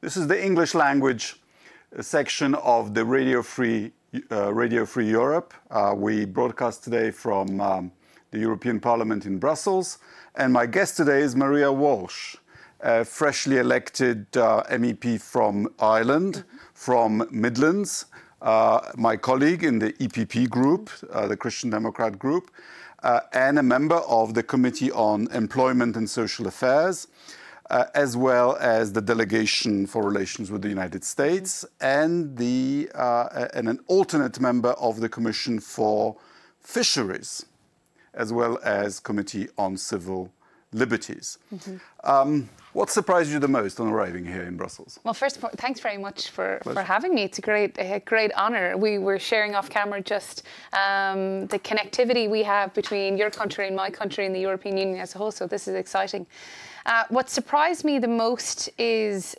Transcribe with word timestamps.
This 0.00 0.16
is 0.16 0.28
the 0.28 0.40
English 0.40 0.76
language 0.76 1.40
section 2.00 2.54
of 2.54 2.94
the 2.94 3.04
Radio 3.04 3.42
Free 3.42 3.90
uh, 4.30 4.54
Radio 4.54 4.86
Free 4.86 5.10
Europe. 5.10 5.52
Uh, 5.72 5.92
we 5.96 6.24
broadcast 6.24 6.84
today 6.84 7.10
from 7.10 7.60
um, 7.60 7.90
the 8.30 8.38
European 8.38 8.78
Parliament 8.78 9.26
in 9.26 9.40
Brussels, 9.40 9.98
and 10.36 10.52
my 10.52 10.66
guest 10.66 10.96
today 10.96 11.20
is 11.20 11.34
Maria 11.34 11.72
Walsh, 11.72 12.36
a 12.80 13.04
freshly 13.04 13.56
elected 13.56 14.24
uh, 14.36 14.62
MEP 14.70 15.20
from 15.20 15.66
Ireland, 15.80 16.44
from 16.74 17.26
Midlands, 17.32 18.04
uh, 18.40 18.92
my 18.96 19.16
colleague 19.16 19.64
in 19.64 19.80
the 19.80 19.94
EPP 19.94 20.48
group, 20.48 20.90
uh, 21.12 21.26
the 21.26 21.36
Christian 21.36 21.70
Democrat 21.70 22.20
group, 22.20 22.52
uh, 23.02 23.18
and 23.32 23.58
a 23.58 23.64
member 23.64 23.96
of 24.06 24.34
the 24.34 24.44
Committee 24.44 24.92
on 24.92 25.26
Employment 25.32 25.96
and 25.96 26.08
Social 26.08 26.46
Affairs. 26.46 27.08
uh, 27.08 27.47
as 27.70 28.16
well 28.16 28.56
as 28.60 28.92
the 28.92 29.00
delegation 29.00 29.86
for 29.86 30.02
relations 30.02 30.50
with 30.50 30.62
the 30.62 30.68
United 30.68 31.04
States 31.04 31.64
and, 31.80 32.36
the, 32.36 32.90
uh, 32.94 33.48
and 33.52 33.68
an 33.68 33.78
alternate 33.86 34.40
member 34.40 34.70
of 34.70 35.00
the 35.00 35.08
Commission 35.08 35.60
for 35.60 36.16
Fisheries, 36.60 37.44
as 38.14 38.32
well 38.32 38.58
as 38.62 39.00
Committee 39.00 39.48
on 39.58 39.76
Civil 39.76 40.32
Liberties. 40.72 41.38
Mm-hmm. 41.52 41.76
Um, 42.04 42.48
what 42.74 42.90
surprised 42.90 43.30
you 43.30 43.38
the 43.38 43.48
most 43.48 43.80
on 43.80 43.88
arriving 43.88 44.26
here 44.26 44.42
in 44.42 44.56
Brussels? 44.56 45.00
Well, 45.02 45.14
first 45.14 45.38
of 45.38 45.44
all, 45.44 45.50
thanks 45.56 45.80
very 45.80 45.96
much 45.96 46.28
for, 46.28 46.60
for 46.62 46.82
having 46.82 47.14
me. 47.14 47.22
It's 47.22 47.38
a 47.38 47.42
great, 47.42 47.78
a 47.78 48.00
great 48.00 48.32
honour. 48.34 48.76
We 48.76 48.98
were 48.98 49.18
sharing 49.18 49.54
off 49.54 49.70
camera 49.70 50.02
just 50.02 50.42
um, 50.74 51.46
the 51.46 51.58
connectivity 51.58 52.28
we 52.28 52.42
have 52.42 52.74
between 52.74 53.16
your 53.16 53.30
country 53.30 53.66
and 53.66 53.74
my 53.74 53.88
country 53.88 54.26
and 54.26 54.34
the 54.34 54.40
European 54.40 54.76
Union 54.76 55.00
as 55.00 55.14
a 55.14 55.18
whole. 55.18 55.30
So 55.30 55.46
this 55.46 55.66
is 55.66 55.74
exciting. 55.74 56.26
Uh, 56.84 57.04
what 57.08 57.30
surprised 57.30 57.84
me 57.84 57.98
the 57.98 58.08
most 58.08 58.68
is 58.78 59.34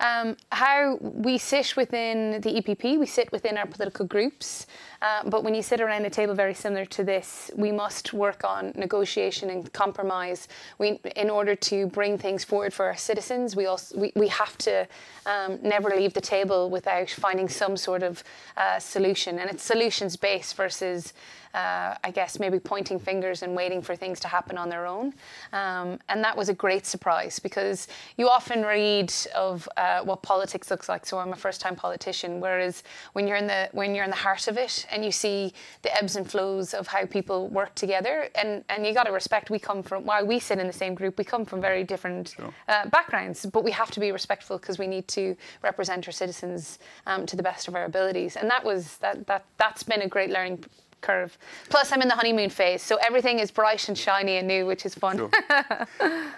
um, 0.00 0.36
how 0.52 0.98
we 1.00 1.38
sit 1.38 1.76
within 1.76 2.40
the 2.40 2.60
EPP, 2.60 2.98
we 2.98 3.06
sit 3.06 3.30
within 3.32 3.58
our 3.58 3.66
political 3.66 4.06
groups. 4.06 4.66
Uh, 5.00 5.22
but 5.28 5.44
when 5.44 5.54
you 5.54 5.62
sit 5.62 5.80
around 5.80 6.04
a 6.04 6.10
table 6.10 6.34
very 6.34 6.54
similar 6.54 6.84
to 6.84 7.04
this, 7.04 7.50
we 7.56 7.70
must 7.70 8.12
work 8.12 8.42
on 8.44 8.72
negotiation 8.74 9.50
and 9.50 9.72
compromise. 9.72 10.48
We, 10.78 11.00
in 11.14 11.30
order 11.30 11.54
to 11.54 11.86
bring 11.86 12.18
things 12.18 12.42
forward 12.44 12.74
for 12.74 12.86
our 12.86 12.96
citizens, 12.96 13.54
we 13.54 13.66
also 13.66 13.96
we, 13.96 14.12
we 14.16 14.28
have 14.28 14.58
to 14.58 14.88
um, 15.26 15.58
never 15.62 15.90
leave 15.90 16.14
the 16.14 16.20
table 16.20 16.68
without 16.68 17.10
finding 17.10 17.48
some 17.48 17.76
sort 17.76 18.02
of 18.02 18.24
uh, 18.56 18.78
solution, 18.80 19.38
and 19.38 19.48
it's 19.50 19.62
solutions 19.62 20.16
based 20.16 20.56
versus 20.56 21.12
uh, 21.54 21.94
I 22.04 22.10
guess 22.10 22.38
maybe 22.38 22.58
pointing 22.58 22.98
fingers 22.98 23.42
and 23.42 23.54
waiting 23.54 23.82
for 23.82 23.96
things 23.96 24.20
to 24.20 24.28
happen 24.28 24.58
on 24.58 24.68
their 24.68 24.86
own. 24.86 25.14
Um, 25.52 25.98
and 26.08 26.22
that 26.22 26.36
was 26.36 26.48
a 26.48 26.54
great 26.54 26.86
surprise 26.86 27.38
because 27.38 27.88
you 28.16 28.28
often 28.28 28.62
read 28.62 29.12
of 29.34 29.68
uh, 29.76 30.00
what 30.02 30.22
politics 30.22 30.70
looks 30.70 30.88
like. 30.88 31.06
So 31.06 31.18
I'm 31.18 31.32
a 31.32 31.36
first-time 31.36 31.76
politician, 31.76 32.40
whereas 32.40 32.82
when 33.12 33.26
you're 33.26 33.36
in 33.36 33.46
the 33.46 33.68
when 33.72 33.94
you're 33.94 34.04
in 34.04 34.10
the 34.10 34.16
heart 34.16 34.48
of 34.48 34.56
it 34.56 34.86
and 34.90 35.04
you 35.04 35.12
see 35.12 35.52
the 35.82 35.96
ebbs 35.96 36.16
and 36.16 36.30
flows 36.30 36.74
of 36.74 36.86
how 36.86 37.06
people 37.06 37.48
work 37.48 37.74
together, 37.74 38.28
and 38.34 38.64
and 38.68 38.86
you 38.86 38.94
got 38.94 39.04
to 39.04 39.12
respect. 39.12 39.50
We 39.50 39.58
come 39.58 39.82
from 39.82 40.04
while 40.04 40.26
we 40.26 40.38
sit 40.38 40.58
in 40.58 40.66
the 40.66 40.72
same 40.72 40.94
group, 40.94 41.18
we 41.18 41.24
come 41.24 41.44
from 41.44 41.60
very 41.60 41.84
different 41.84 42.34
sure. 42.36 42.52
uh, 42.68 42.88
backgrounds, 42.88 43.46
but 43.46 43.64
we 43.64 43.70
have 43.72 43.90
to 43.92 44.00
be 44.00 44.12
respectful 44.12 44.58
because 44.58 44.78
we 44.78 44.86
need 44.86 45.08
to 45.08 45.36
represent 45.62 46.06
our 46.08 46.12
citizens 46.12 46.78
um, 47.06 47.26
to 47.26 47.36
the 47.36 47.42
best 47.42 47.68
of 47.68 47.74
our 47.74 47.84
abilities. 47.84 48.36
And 48.36 48.50
that 48.50 48.64
was 48.64 48.98
that 48.98 49.26
that 49.26 49.44
that's 49.56 49.82
been 49.82 50.02
a 50.02 50.08
great 50.08 50.30
learning 50.30 50.64
curve. 51.00 51.36
Plus, 51.68 51.92
I'm 51.92 52.02
in 52.02 52.08
the 52.08 52.14
honeymoon 52.14 52.50
phase, 52.50 52.82
so 52.82 52.96
everything 52.96 53.38
is 53.38 53.50
bright 53.50 53.88
and 53.88 53.96
shiny 53.96 54.36
and 54.36 54.48
new, 54.48 54.66
which 54.66 54.84
is 54.86 54.94
fun. 54.94 55.16
Sure. 55.16 55.30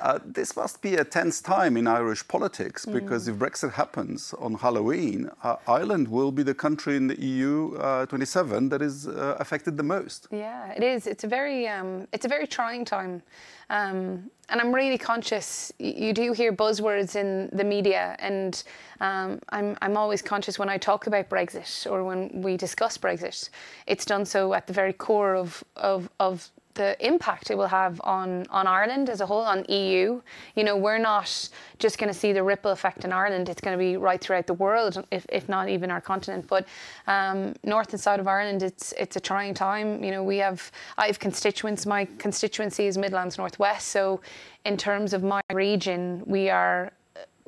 uh, 0.01 0.19
this 0.25 0.57
must 0.57 0.83
be 0.83 0.97
a 0.97 1.05
tense 1.05 1.41
time 1.41 1.77
in 1.77 1.87
Irish 1.87 2.27
politics 2.29 2.85
mm. 2.85 2.93
because 2.93 3.27
mm. 3.27 3.33
if 3.33 3.39
Brexit 3.39 3.73
happens 3.73 4.35
on 4.39 4.55
Halloween, 4.55 5.31
uh, 5.43 5.57
Ireland 5.67 6.09
will 6.09 6.33
be 6.33 6.43
the 6.43 6.55
country 6.55 6.97
in 6.97 7.07
the 7.07 7.21
EU 7.21 7.77
uh, 7.77 8.07
27 8.07 8.69
that 8.69 8.83
is 8.83 9.09
uh, 9.09 9.37
affected 9.39 9.77
the 9.77 9.83
most. 9.83 10.29
Yeah, 10.31 10.73
it 10.73 10.83
is. 10.83 11.07
It's 11.07 11.25
a 11.25 11.29
very, 11.29 11.69
um, 11.69 12.07
it's 12.13 12.25
a 12.25 12.29
very 12.29 12.47
trying 12.47 12.85
time. 12.85 13.23
Um, 13.71 14.31
and 14.49 14.61
I'm 14.61 14.75
really 14.75 14.99
conscious. 14.99 15.73
You 15.79 16.13
do 16.13 16.33
hear 16.33 16.53
buzzwords 16.53 17.15
in 17.15 17.49
the 17.57 17.63
media, 17.63 18.17
and 18.19 18.63
um, 19.01 19.41
I'm 19.51 19.79
I'm 19.81 19.97
always 19.97 20.23
conscious 20.23 20.59
when 20.59 20.69
I 20.69 20.77
talk 20.77 21.07
about 21.07 21.31
Brexit 21.31 21.91
or 21.91 22.03
when 22.03 22.43
we 22.43 22.57
discuss 22.57 22.99
Brexit. 22.99 23.49
It's 23.87 24.05
done 24.05 24.25
so 24.25 24.53
at 24.53 24.67
the 24.67 24.73
very 24.73 24.93
core 24.93 25.37
of 25.37 25.63
of 25.77 26.11
of 26.19 26.51
the 26.75 26.97
impact 27.05 27.51
it 27.51 27.57
will 27.57 27.69
have 27.69 28.01
on, 28.05 28.47
on 28.51 28.67
Ireland 28.67 29.09
as 29.09 29.21
a 29.21 29.27
whole, 29.27 29.43
on 29.43 29.65
EU. 29.69 30.21
You 30.55 30.65
know, 30.65 30.77
we're 30.77 30.99
not 30.99 31.49
just 31.79 31.99
going 31.99 32.13
to 32.13 32.19
see 32.19 32.33
the 32.33 32.43
ripple 32.43 32.71
effect 32.71 33.05
in 33.05 33.13
Ireland, 33.13 33.49
it's 33.49 33.61
going 33.61 33.77
to 33.77 33.79
be 33.79 33.97
right 33.97 34.21
throughout 34.21 34.47
the 34.47 34.55
world, 34.55 35.05
if, 35.11 35.27
if 35.29 35.49
not 35.49 35.69
even 35.69 35.91
our 35.91 36.01
continent. 36.01 36.47
But 36.47 36.67
um, 37.07 37.55
north 37.65 37.93
and 37.93 38.01
south 38.01 38.21
of 38.21 38.29
Ireland, 38.29 38.63
it's 38.63 38.93
it's 38.99 39.17
a 39.17 39.21
trying 39.21 39.55
time. 39.55 40.03
You 40.05 40.11
know, 40.11 40.23
we 40.23 40.39
have, 40.39 40.71
I 40.97 41.07
have 41.07 41.19
constituents, 41.19 41.87
my 41.87 42.07
constituency 42.19 42.87
is 42.87 42.97
Midlands 42.97 43.39
Northwest. 43.39 43.89
So, 43.89 44.21
in 44.65 44.77
terms 44.77 45.13
of 45.13 45.23
my 45.23 45.41
region, 45.53 46.23
we 46.27 46.51
are 46.51 46.93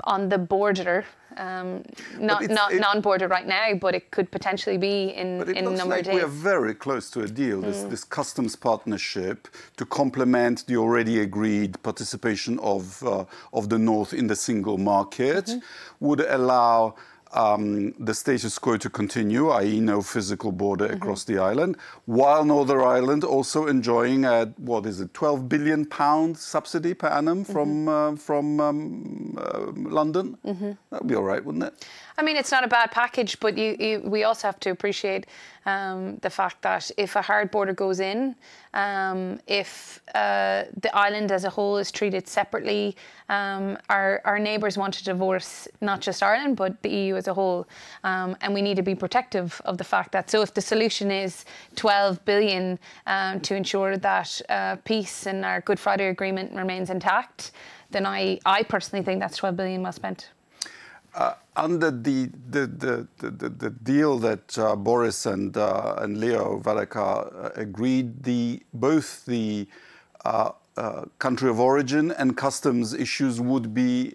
on 0.05 0.29
the 0.29 0.39
border 0.39 1.05
um, 1.37 1.83
not 2.19 2.49
not 2.49 2.75
non-border 2.75 3.29
right 3.29 3.47
now, 3.47 3.75
but 3.75 3.95
it 3.95 4.11
could 4.11 4.31
potentially 4.31 4.79
be 4.79 5.11
in 5.11 5.39
but 5.39 5.49
it 5.49 5.57
in 5.57 5.65
looks 5.65 5.79
number 5.79 5.97
like 5.97 6.01
of 6.01 6.07
days. 6.07 6.15
We 6.15 6.23
are 6.23 6.27
very 6.55 6.75
close 6.75 7.11
to 7.11 7.23
a 7.23 7.29
deal. 7.29 7.59
Mm. 7.61 7.63
This, 7.63 7.83
this 7.85 8.05
customs 8.05 8.57
partnership 8.57 9.49
to 9.77 9.85
complement 9.87 10.67
the 10.67 10.77
already 10.77 11.21
agreed 11.21 11.83
participation 11.83 12.59
of 12.61 13.03
uh, 13.03 13.25
of 13.53 13.69
the 13.69 13.79
North 13.79 14.13
in 14.13 14.27
the 14.27 14.37
single 14.37 14.79
market 14.79 15.47
mm-hmm. 15.47 16.07
would 16.07 16.21
allow 16.21 16.95
the 17.33 18.15
status 18.15 18.59
quo 18.59 18.77
to 18.77 18.91
continue, 18.91 19.49
i.e., 19.51 19.81
no 19.81 20.03
physical 20.03 20.53
border 20.53 20.87
mm-hmm. 20.87 20.97
across 20.97 21.25
the 21.25 21.39
island, 21.39 21.77
while 22.05 22.45
Northern 22.45 22.81
Ireland 22.81 23.25
also 23.25 23.67
enjoying 23.67 24.25
a 24.25 24.47
what 24.59 24.87
is 24.87 25.01
it, 25.01 25.15
12 25.15 25.49
billion 25.49 25.85
pound 25.87 26.37
subsidy 26.37 26.95
per 26.95 27.09
annum 27.09 27.45
mm-hmm. 27.45 27.53
from 27.53 27.89
uh, 27.89 28.17
from 28.17 28.61
um, 28.61 29.39
uh, 29.39 29.73
London. 29.75 30.37
Mm-hmm. 30.45 30.73
That'd 30.91 31.09
be 31.09 31.15
all 31.15 31.25
right, 31.25 31.45
wouldn't 31.45 31.65
it? 31.65 31.87
I 32.19 32.23
mean, 32.23 32.37
it's 32.37 32.51
not 32.51 32.63
a 32.63 32.69
bad 32.69 32.91
package, 32.91 33.41
but 33.41 33.57
you, 33.57 33.77
you, 33.79 34.03
we 34.05 34.25
also 34.25 34.47
have 34.49 34.61
to 34.61 34.71
appreciate 34.71 35.27
um, 35.65 36.17
the 36.19 36.29
fact 36.29 36.61
that 36.63 36.91
if 36.97 37.17
a 37.17 37.23
hard 37.23 37.51
border 37.51 37.73
goes 37.73 38.01
in, 38.01 38.37
um, 38.75 39.41
if 39.47 40.01
uh, 40.15 40.65
the 40.81 40.95
island 40.95 41.33
as 41.33 41.45
a 41.45 41.51
whole 41.51 41.79
is 41.79 41.91
treated 41.91 42.29
separately, 42.29 42.97
um, 43.29 43.79
our, 43.89 44.21
our 44.25 44.39
neighbours 44.39 44.77
want 44.77 44.93
to 44.95 45.05
divorce 45.05 45.69
not 45.81 46.01
just 46.01 46.23
Ireland, 46.23 46.57
but 46.57 46.83
the 46.83 46.91
EU 46.91 47.17
as 47.17 47.29
a 47.29 47.35
whole. 47.35 47.67
Um, 48.05 48.37
and 48.43 48.53
we 48.53 48.61
need 48.61 48.77
to 48.77 48.83
be 48.83 48.95
protective 48.95 49.61
of 49.65 49.79
the 49.79 49.85
fact 49.85 50.13
that, 50.13 50.31
so 50.31 50.43
if 50.43 50.53
the 50.53 50.61
solution 50.61 51.11
is 51.11 51.45
12 51.77 52.25
billion 52.25 52.79
um, 53.07 53.41
to 53.41 53.55
ensure 53.55 53.97
that 53.97 54.41
uh, 54.49 54.77
peace 54.85 55.27
and 55.27 55.45
our 55.45 55.61
Good 55.63 55.81
Friday 55.81 56.09
Agreement 56.09 56.53
remains 56.53 56.91
intact, 56.91 57.53
then 57.91 58.05
I, 58.05 58.39
I 58.45 58.65
personally 58.65 59.05
think 59.05 59.21
that's 59.21 59.37
12 59.37 59.57
billion 59.57 59.83
well 59.83 59.93
spent. 59.93 60.31
Uh, 61.15 61.35
under 61.57 61.91
the, 61.91 62.31
the, 62.49 62.67
the, 62.67 63.07
the, 63.19 63.49
the 63.51 63.71
deal 63.71 64.19
that 64.19 64.59
uh, 64.59 64.75
Boris 64.75 65.27
and, 65.27 65.57
uh, 65.57 65.95
and 65.99 66.19
Leo 66.19 66.59
Varadkar 66.61 67.45
uh, 67.45 67.51
agreed, 67.55 68.23
the, 68.25 68.63
both 68.73 69.27
the 69.27 69.67
uh, 70.25 70.53
uh, 70.79 71.05
country 71.19 71.51
of 71.51 71.61
origin 71.61 72.11
and 72.13 72.37
customs 72.37 72.95
issues 72.95 73.41
would 73.41 73.75
be 73.75 74.15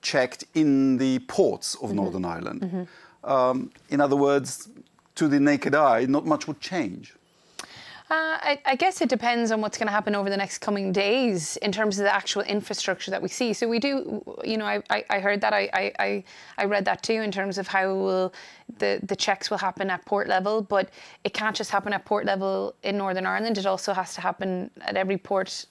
checked 0.00 0.44
in 0.54 0.96
the 0.96 1.18
ports 1.20 1.74
of 1.74 1.90
mm-hmm. 1.90 1.96
Northern 1.96 2.24
Ireland. 2.24 2.88
Um, 3.22 3.70
in 3.90 4.00
other 4.00 4.16
words, 4.16 4.70
to 5.16 5.28
the 5.28 5.38
naked 5.38 5.74
eye, 5.74 6.06
not 6.06 6.24
much 6.24 6.48
would 6.48 6.60
change. 6.60 7.14
Uh, 8.10 8.38
I, 8.42 8.60
I, 8.66 8.74
guess 8.74 9.00
it 9.00 9.08
depends 9.08 9.52
on 9.52 9.60
what's 9.60 9.78
going 9.78 9.86
to 9.86 9.92
happen 9.92 10.16
over 10.16 10.28
the 10.28 10.36
next 10.36 10.58
coming 10.58 10.90
days 10.90 11.56
in 11.58 11.70
terms 11.70 11.96
of 12.00 12.02
the 12.02 12.12
actual 12.12 12.42
infrastructure 12.42 13.08
that 13.12 13.22
we 13.22 13.28
see. 13.28 13.52
So 13.52 13.68
we 13.68 13.78
do, 13.78 14.20
you 14.42 14.56
know, 14.56 14.64
I, 14.64 14.82
I, 14.90 15.04
I 15.08 15.20
heard 15.20 15.40
that, 15.42 15.52
I, 15.52 15.92
I, 15.96 16.24
I 16.58 16.64
read 16.64 16.84
that 16.86 17.04
too 17.04 17.22
in 17.22 17.30
terms 17.30 17.56
of 17.56 17.68
how 17.68 17.94
will 17.94 18.34
the, 18.78 18.98
the 19.04 19.14
checks 19.14 19.48
will 19.48 19.58
happen 19.58 19.90
at 19.90 20.04
port 20.06 20.26
level, 20.26 20.60
but 20.60 20.90
it 21.22 21.34
can't 21.34 21.54
just 21.54 21.70
happen 21.70 21.92
at 21.92 22.04
port 22.04 22.26
level 22.26 22.74
in 22.82 22.98
Northern 22.98 23.26
Ireland. 23.26 23.58
It 23.58 23.66
also 23.66 23.92
has 23.92 24.12
to 24.16 24.20
happen 24.20 24.72
at 24.80 24.96
every 24.96 25.16
port 25.16 25.66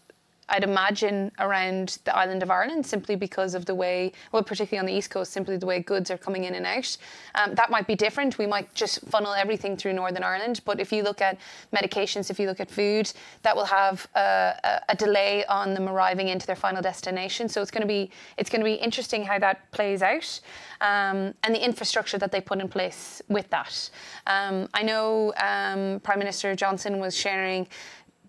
I'd 0.50 0.64
imagine 0.64 1.32
around 1.40 2.00
the 2.06 2.16
island 2.16 2.44
of 2.44 2.52
Ireland 2.52 2.86
simply 2.86 3.16
because 3.16 3.56
of 3.56 3.66
the 3.66 3.76
way, 3.76 4.12
well, 4.32 4.44
particularly 4.44 4.80
on 4.80 4.86
the 4.86 4.98
east 4.98 5.10
coast, 5.10 5.32
simply 5.32 5.58
the 5.58 5.66
way 5.66 5.80
goods 5.80 6.12
are 6.12 6.18
coming 6.18 6.44
in 6.44 6.56
and 6.56 6.66
out. 6.66 6.98
Um, 7.36 7.56
that 7.56 7.70
might 7.70 7.88
be 7.88 7.96
different. 7.96 8.38
We 8.38 8.48
might 8.48 8.74
just 8.74 9.02
funnel 9.06 9.34
everything 9.34 9.78
through 9.78 9.94
Northern 9.94 10.24
Ireland. 10.24 10.62
But 10.66 10.80
if 10.80 10.92
you 10.92 11.04
look 11.04 11.22
at 11.22 11.38
medications, 11.74 12.30
if 12.30 12.40
you 12.40 12.48
look 12.48 12.60
at 12.60 12.70
food, 12.70 13.12
that 13.44 13.56
will 13.56 13.66
have 13.66 14.08
a, 14.16 14.82
a 14.90 14.96
delay 14.96 15.46
on 15.46 15.74
them 15.74 15.88
arriving 15.88 16.28
into 16.28 16.46
their 16.48 16.56
final 16.56 16.82
destination. 16.82 17.48
So 17.48 17.62
it's 17.62 17.72
going 17.72 17.82
to 17.82 17.88
be 17.88 18.12
it's 18.38 18.50
going 18.50 18.62
to 18.62 18.66
be 18.66 18.76
interesting 18.76 19.24
how 19.24 19.40
that 19.40 19.72
plays 19.72 20.02
out. 20.02 20.40
Um, 20.82 21.34
and 21.44 21.54
the 21.54 21.64
infrastructure 21.64 22.18
that 22.18 22.32
they 22.32 22.40
put 22.40 22.60
in 22.60 22.70
place 22.70 23.22
with 23.28 23.50
that. 23.50 23.90
Um, 24.28 24.70
I 24.74 24.82
know 24.82 25.34
um, 25.36 26.00
Prime 26.00 26.20
Minister 26.20 26.56
Johnson 26.56 27.00
was 27.00 27.16
sharing 27.16 27.68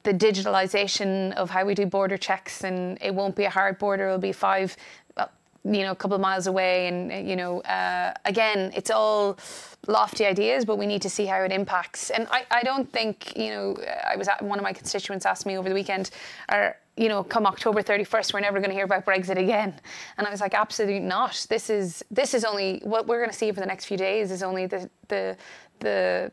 the 0.03 0.15
digitalization 0.15 1.35
of 1.35 1.51
how 1.51 1.65
we 1.65 1.75
do 1.75 1.87
border 1.87 2.17
checks, 2.17 2.65
and 2.65 2.99
it 3.01 3.15
won't 3.15 3.37
be 3.37 3.45
a 3.45 3.51
hard 3.51 3.79
border. 3.79 4.07
It'll 4.07 4.19
be 4.19 4.33
five 4.33 4.77
you 5.65 5.83
know, 5.83 5.91
a 5.91 5.95
couple 5.95 6.15
of 6.15 6.21
miles 6.21 6.47
away. 6.47 6.87
And, 6.89 7.29
you 7.29 7.37
know, 7.37 7.61
uh, 7.63 8.15
again, 8.25 8.73
it's 8.75 8.91
all 8.91 9.39
lofty 9.87 10.25
ideas, 10.25 10.65
but 10.65 10.77
we 10.77 10.87
need 10.87 11.03
to 11.03 11.11
see 11.11 11.27
how 11.27 11.43
it 11.43 11.53
impacts. 11.53 12.11
And 12.11 12.27
I, 12.31 12.45
I 12.51 12.63
don't 12.63 12.91
think, 12.91 13.37
you 13.37 13.51
know, 13.51 13.77
I 14.09 14.17
was 14.17 14.29
at, 14.29 14.41
one 14.43 14.59
of 14.59 14.63
my 14.63 14.73
constituents 14.73 15.27
asked 15.27 15.47
me 15.47 15.59
over 15.59 15.69
the 15.69 15.75
weekend, 15.75 16.11
are, 16.49 16.77
you 16.97 17.09
know, 17.09 17.23
come 17.23 17.47
October 17.47 17.83
31st, 17.83 18.33
we're 18.33 18.41
never 18.41 18.59
going 18.59 18.71
to 18.71 18.75
hear 18.75 18.85
about 18.85 19.05
Brexit 19.05 19.39
again. 19.39 19.75
And 20.17 20.27
I 20.27 20.31
was 20.31 20.41
like, 20.41 20.55
absolutely 20.55 21.01
not. 21.01 21.47
This 21.49 21.69
is, 21.69 22.03
this 22.11 22.35
is 22.35 22.45
only, 22.45 22.81
what 22.83 23.07
we're 23.07 23.19
going 23.19 23.31
to 23.31 23.37
see 23.37 23.51
over 23.51 23.61
the 23.61 23.67
next 23.67 23.85
few 23.85 23.97
days 23.97 24.31
is 24.31 24.43
only 24.43 24.67
the, 24.67 24.89
the, 25.09 25.37
the, 25.81 26.33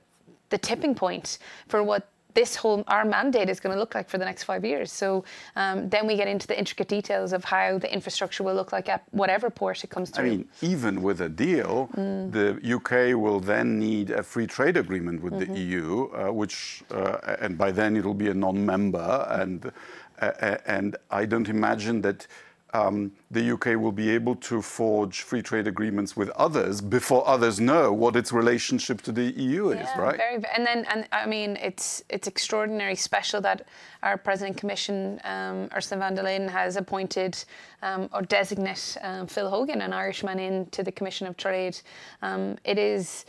the 0.50 0.58
tipping 0.58 0.96
point 0.96 1.38
for 1.68 1.84
what 1.84 2.10
this 2.38 2.56
whole 2.56 2.84
our 2.88 3.04
mandate 3.04 3.50
is 3.50 3.60
going 3.60 3.74
to 3.74 3.80
look 3.80 3.96
like 3.96 4.08
for 4.08 4.20
the 4.20 4.26
next 4.32 4.44
five 4.44 4.64
years. 4.64 4.92
So 4.92 5.26
um, 5.56 5.90
then 5.90 6.06
we 6.06 6.16
get 6.16 6.28
into 6.28 6.46
the 6.46 6.58
intricate 6.58 6.88
details 6.88 7.34
of 7.34 7.44
how 7.44 7.80
the 7.80 7.92
infrastructure 7.92 8.44
will 8.44 8.54
look 8.54 8.72
like 8.72 8.88
at 8.96 9.02
whatever 9.10 9.50
port 9.50 9.84
it 9.84 9.90
comes 9.90 10.12
through. 10.12 10.26
I 10.26 10.30
mean, 10.30 10.50
even 10.62 11.02
with 11.02 11.20
a 11.22 11.30
deal, 11.30 11.90
mm. 11.96 12.32
the 12.38 12.50
UK 12.76 12.94
will 13.24 13.40
then 13.40 13.80
need 13.80 14.12
a 14.12 14.22
free 14.22 14.46
trade 14.46 14.78
agreement 14.78 15.24
with 15.24 15.34
mm-hmm. 15.34 15.52
the 15.52 15.60
EU, 15.60 15.86
uh, 16.14 16.32
which 16.32 16.84
uh, 16.92 17.38
and 17.44 17.58
by 17.58 17.72
then 17.72 17.98
it'll 17.98 18.22
be 18.26 18.30
a 18.30 18.36
non-member, 18.46 19.10
and 19.42 19.72
uh, 20.22 20.58
and 20.78 20.96
I 21.10 21.26
don't 21.26 21.50
imagine 21.50 22.02
that 22.02 22.28
the 22.74 23.52
UK 23.54 23.66
will 23.80 23.92
be 23.92 24.10
able 24.10 24.36
to 24.36 24.62
forge 24.62 25.22
free 25.22 25.42
trade 25.42 25.68
agreements 25.68 26.16
with 26.16 26.30
others 26.32 26.82
before 26.82 27.28
others 27.28 27.60
know 27.60 27.92
what 27.94 28.16
its 28.16 28.32
relationship 28.32 29.02
to 29.02 29.12
the 29.12 29.32
EU 29.32 29.74
yeah, 29.74 29.84
is, 29.84 29.98
right? 29.98 30.18
Very, 30.18 30.36
and 30.56 30.66
then, 30.66 30.86
and 30.86 31.08
I 31.12 31.26
mean, 31.26 31.58
it's 31.58 32.04
it's 32.10 32.28
extraordinary, 32.28 32.96
special 32.96 33.42
that 33.42 33.68
our 34.04 34.18
President 34.18 34.58
Commission, 34.58 35.20
um, 35.24 35.70
Ursula 35.76 36.00
von 36.00 36.16
der 36.16 36.24
Leyen, 36.24 36.50
has 36.50 36.76
appointed 36.76 37.44
um, 37.82 38.10
or 38.14 38.22
designate 38.22 38.98
um, 39.02 39.28
Phil 39.28 39.50
Hogan, 39.50 39.82
an 39.82 39.94
Irishman, 39.94 40.40
into 40.40 40.84
the 40.84 40.92
Commission 40.92 41.28
of 41.28 41.38
Trade. 41.38 41.80
Um, 42.22 42.58
it 42.64 42.78
is 42.78 43.26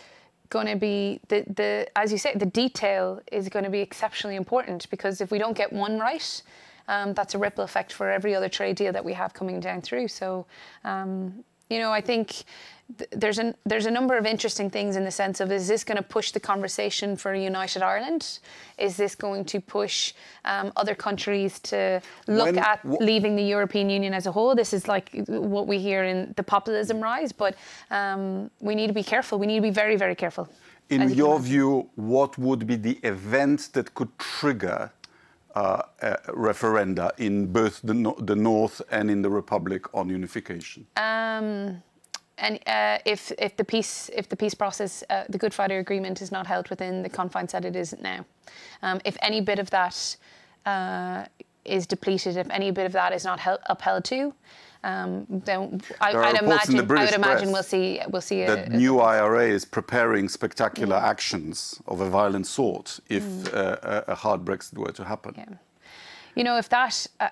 going 0.50 0.66
to 0.66 0.76
be 0.76 1.20
the 1.28 1.44
the 1.54 1.88
as 1.96 2.10
you 2.10 2.18
say, 2.18 2.34
the 2.34 2.46
detail 2.46 3.20
is 3.30 3.48
going 3.48 3.64
to 3.64 3.70
be 3.70 3.80
exceptionally 3.80 4.36
important 4.36 4.88
because 4.90 5.20
if 5.20 5.30
we 5.30 5.38
don't 5.38 5.56
get 5.56 5.72
one 5.72 5.98
right 5.98 6.42
um, 6.88 7.14
that's 7.14 7.34
a 7.34 7.38
ripple 7.38 7.64
effect 7.64 7.92
for 7.92 8.10
every 8.10 8.34
other 8.34 8.48
trade 8.48 8.76
deal 8.76 8.92
that 8.92 9.04
we 9.04 9.12
have 9.12 9.34
coming 9.34 9.60
down 9.60 9.82
through. 9.82 10.08
So, 10.08 10.46
um, 10.84 11.44
you 11.68 11.78
know, 11.78 11.92
I 11.92 12.00
think 12.00 12.44
th- 12.96 13.10
there's 13.12 13.38
a 13.38 13.54
there's 13.66 13.84
a 13.84 13.90
number 13.90 14.16
of 14.16 14.24
interesting 14.24 14.70
things 14.70 14.96
in 14.96 15.04
the 15.04 15.10
sense 15.10 15.40
of 15.40 15.52
is 15.52 15.68
this 15.68 15.84
going 15.84 15.98
to 15.98 16.02
push 16.02 16.32
the 16.32 16.40
conversation 16.40 17.14
for 17.16 17.34
United 17.34 17.82
Ireland? 17.82 18.38
Is 18.78 18.96
this 18.96 19.14
going 19.14 19.44
to 19.46 19.60
push 19.60 20.14
um, 20.46 20.72
other 20.76 20.94
countries 20.94 21.60
to 21.60 22.00
look 22.26 22.46
when, 22.46 22.58
at 22.58 22.80
wh- 22.80 23.00
leaving 23.00 23.36
the 23.36 23.42
European 23.42 23.90
Union 23.90 24.14
as 24.14 24.26
a 24.26 24.32
whole? 24.32 24.54
This 24.54 24.72
is 24.72 24.88
like 24.88 25.10
what 25.28 25.66
we 25.66 25.78
hear 25.78 26.04
in 26.04 26.32
the 26.36 26.42
populism 26.42 27.02
rise, 27.02 27.32
but 27.32 27.54
um, 27.90 28.50
we 28.60 28.74
need 28.74 28.86
to 28.86 28.94
be 28.94 29.04
careful. 29.04 29.38
We 29.38 29.46
need 29.46 29.56
to 29.56 29.68
be 29.70 29.76
very 29.82 29.96
very 29.96 30.14
careful. 30.14 30.48
In 30.88 31.10
your 31.10 31.38
view, 31.38 31.90
what 31.96 32.38
would 32.38 32.66
be 32.66 32.76
the 32.76 32.98
event 33.02 33.68
that 33.74 33.94
could 33.94 34.08
trigger 34.18 34.78
uh, 34.80 34.86
uh, 34.86 34.97
referenda 35.56 37.10
in 37.18 37.46
both 37.46 37.80
the, 37.82 37.94
no 37.94 38.14
the, 38.20 38.36
North 38.36 38.82
and 38.90 39.10
in 39.10 39.22
the 39.22 39.30
Republic 39.30 39.92
on 39.94 40.08
unification? 40.08 40.86
Um, 40.96 41.82
and 42.38 42.60
uh, 42.66 42.98
if, 43.04 43.32
if 43.38 43.56
the 43.56 43.64
peace 43.64 44.10
if 44.14 44.28
the 44.28 44.36
peace 44.36 44.54
process, 44.54 45.02
uh, 45.10 45.24
the 45.28 45.38
Good 45.38 45.52
Friday 45.52 45.78
Agreement, 45.78 46.22
is 46.22 46.30
not 46.30 46.46
held 46.46 46.68
within 46.70 47.02
the 47.02 47.08
confines 47.08 47.52
that 47.52 47.64
it 47.64 47.74
is 47.74 47.96
now, 48.00 48.24
um, 48.82 49.00
if 49.04 49.16
any 49.22 49.40
bit 49.40 49.58
of 49.58 49.70
that 49.70 50.16
uh, 50.66 51.24
is 51.64 51.86
depleted, 51.86 52.36
if 52.36 52.48
any 52.50 52.70
bit 52.70 52.86
of 52.86 52.92
that 52.92 53.12
is 53.12 53.24
not 53.24 53.40
held, 53.40 53.60
upheld 53.66 54.04
to, 54.04 54.32
um, 54.84 55.26
then 55.28 55.80
I, 56.00 56.14
would 56.14 56.42
imagine, 56.42 56.78
I 56.78 57.04
would 57.04 57.14
imagine 57.14 57.52
we'll 57.52 57.62
see 57.62 58.00
we'll 58.08 58.22
see 58.22 58.44
that 58.44 58.68
a, 58.68 58.76
new 58.76 59.00
IRA 59.00 59.48
is 59.48 59.64
preparing 59.64 60.28
spectacular 60.28 60.96
yeah. 60.96 61.08
actions 61.08 61.80
of 61.86 62.00
a 62.00 62.08
violent 62.08 62.46
sort 62.46 63.00
if 63.08 63.22
mm. 63.22 63.54
uh, 63.54 64.04
a 64.06 64.14
hard 64.14 64.44
Brexit 64.44 64.78
were 64.78 64.92
to 64.92 65.04
happen. 65.04 65.34
Yeah. 65.36 65.46
You 66.34 66.44
know, 66.44 66.56
if 66.56 66.68
that. 66.68 67.06
Uh, 67.20 67.28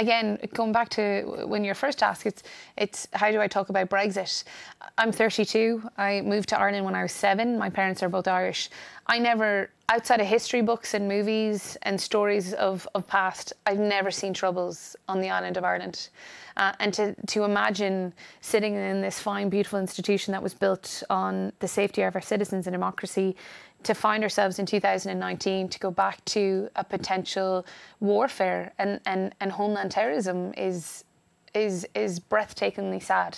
again, 0.00 0.38
going 0.54 0.72
back 0.72 0.88
to 0.88 1.44
when 1.46 1.62
you're 1.62 1.74
first 1.74 2.02
asked, 2.02 2.24
it's, 2.26 2.42
it's 2.76 3.06
how 3.12 3.30
do 3.30 3.40
I 3.40 3.46
talk 3.46 3.68
about 3.68 3.90
Brexit? 3.90 4.44
I'm 4.96 5.12
32. 5.12 5.82
I 5.98 6.22
moved 6.22 6.48
to 6.48 6.58
Ireland 6.58 6.86
when 6.86 6.94
I 6.94 7.02
was 7.02 7.12
seven. 7.12 7.58
My 7.58 7.68
parents 7.68 8.02
are 8.02 8.08
both 8.08 8.26
Irish. 8.26 8.70
I 9.06 9.18
never, 9.18 9.70
outside 9.90 10.20
of 10.20 10.26
history 10.26 10.62
books 10.62 10.94
and 10.94 11.06
movies 11.06 11.76
and 11.82 12.00
stories 12.00 12.54
of, 12.54 12.88
of 12.94 13.06
past, 13.06 13.52
I've 13.66 13.78
never 13.78 14.10
seen 14.10 14.32
troubles 14.32 14.96
on 15.06 15.20
the 15.20 15.28
island 15.28 15.58
of 15.58 15.64
Ireland. 15.64 16.08
Uh, 16.56 16.72
and 16.80 16.94
to, 16.94 17.14
to 17.26 17.44
imagine 17.44 18.12
sitting 18.40 18.74
in 18.74 19.02
this 19.02 19.20
fine, 19.20 19.50
beautiful 19.50 19.78
institution 19.78 20.32
that 20.32 20.42
was 20.42 20.54
built 20.54 21.02
on 21.10 21.52
the 21.60 21.68
safety 21.68 22.02
of 22.02 22.14
our 22.14 22.20
citizens 22.22 22.66
and 22.66 22.72
democracy, 22.72 23.36
to 23.82 23.94
find 23.94 24.22
ourselves 24.22 24.58
in 24.58 24.66
2019 24.66 25.68
to 25.68 25.78
go 25.78 25.90
back 25.90 26.24
to 26.26 26.68
a 26.76 26.84
potential 26.84 27.64
warfare 28.00 28.72
and, 28.78 29.00
and, 29.06 29.34
and 29.40 29.52
homeland 29.52 29.90
terrorism 29.90 30.52
is 30.56 31.04
is 31.54 31.86
is 31.94 32.20
breathtakingly 32.20 33.02
sad. 33.02 33.36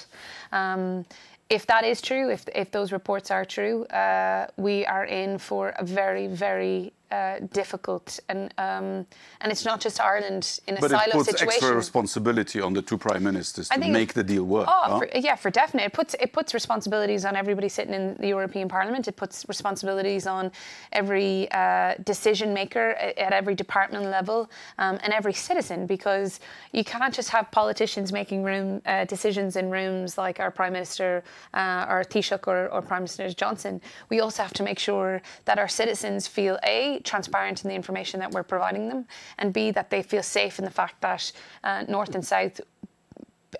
Um, 0.52 1.06
if 1.48 1.66
that 1.66 1.84
is 1.84 2.00
true, 2.00 2.30
if 2.30 2.44
if 2.54 2.70
those 2.70 2.92
reports 2.92 3.30
are 3.30 3.44
true, 3.44 3.84
uh, 3.86 4.46
we 4.56 4.86
are 4.86 5.04
in 5.04 5.38
for 5.38 5.70
a 5.70 5.84
very 5.84 6.26
very 6.26 6.92
uh, 7.12 7.40
difficult, 7.52 8.18
and 8.30 8.52
um, 8.56 9.06
and 9.42 9.52
it's 9.52 9.64
not 9.64 9.80
just 9.80 10.00
Ireland 10.00 10.60
in 10.66 10.78
a 10.78 10.80
but 10.80 10.90
silo 10.90 11.22
situation. 11.22 11.24
But 11.24 11.28
it 11.28 11.44
puts 11.44 11.56
extra 11.56 11.76
responsibility 11.76 12.60
on 12.60 12.72
the 12.72 12.80
two 12.80 12.96
prime 12.96 13.22
ministers 13.22 13.68
to 13.68 13.78
make 13.78 14.14
the 14.14 14.24
deal 14.24 14.44
work. 14.44 14.66
Oh, 14.66 14.82
huh? 14.84 14.98
for, 14.98 15.08
yeah, 15.14 15.36
for 15.36 15.50
definite. 15.50 15.84
It 15.84 15.92
puts 15.92 16.14
it 16.18 16.32
puts 16.32 16.54
responsibilities 16.54 17.26
on 17.26 17.36
everybody 17.36 17.68
sitting 17.68 17.92
in 17.92 18.14
the 18.18 18.28
European 18.28 18.66
Parliament. 18.68 19.08
It 19.08 19.16
puts 19.16 19.44
responsibilities 19.46 20.26
on 20.26 20.50
every 20.92 21.50
uh, 21.52 21.96
decision 22.04 22.54
maker 22.54 22.92
at, 22.92 23.18
at, 23.18 23.32
every 23.32 23.54
department 23.54 24.06
level 24.06 24.50
um, 24.78 24.98
and 25.02 25.12
every 25.12 25.34
citizen 25.34 25.86
because 25.86 26.40
you 26.72 26.84
can't 26.84 27.12
just 27.12 27.28
have 27.28 27.50
politicians 27.50 28.10
making 28.12 28.42
room 28.42 28.80
uh, 28.86 29.04
decisions 29.04 29.56
in 29.56 29.70
rooms 29.70 30.16
like 30.16 30.40
our 30.40 30.50
Prime 30.50 30.72
Minister 30.72 31.22
uh, 31.52 31.86
or 31.90 32.04
Taoiseach 32.04 32.46
or, 32.46 32.68
or 32.68 32.80
Prime 32.80 33.02
Minister 33.02 33.28
Johnson. 33.34 33.82
We 34.08 34.20
also 34.20 34.42
have 34.42 34.54
to 34.54 34.62
make 34.62 34.78
sure 34.78 35.20
that 35.44 35.58
our 35.58 35.68
citizens 35.68 36.26
feel 36.26 36.58
a 36.64 37.01
transparent 37.02 37.64
in 37.64 37.68
the 37.68 37.74
information 37.74 38.20
that 38.20 38.30
we're 38.30 38.42
providing 38.42 38.88
them, 38.88 39.06
and 39.38 39.52
B, 39.52 39.70
that 39.70 39.90
they 39.90 40.02
feel 40.02 40.22
safe 40.22 40.58
in 40.58 40.64
the 40.64 40.70
fact 40.70 41.00
that 41.00 41.32
uh, 41.64 41.84
North 41.88 42.14
and 42.14 42.24
South 42.24 42.60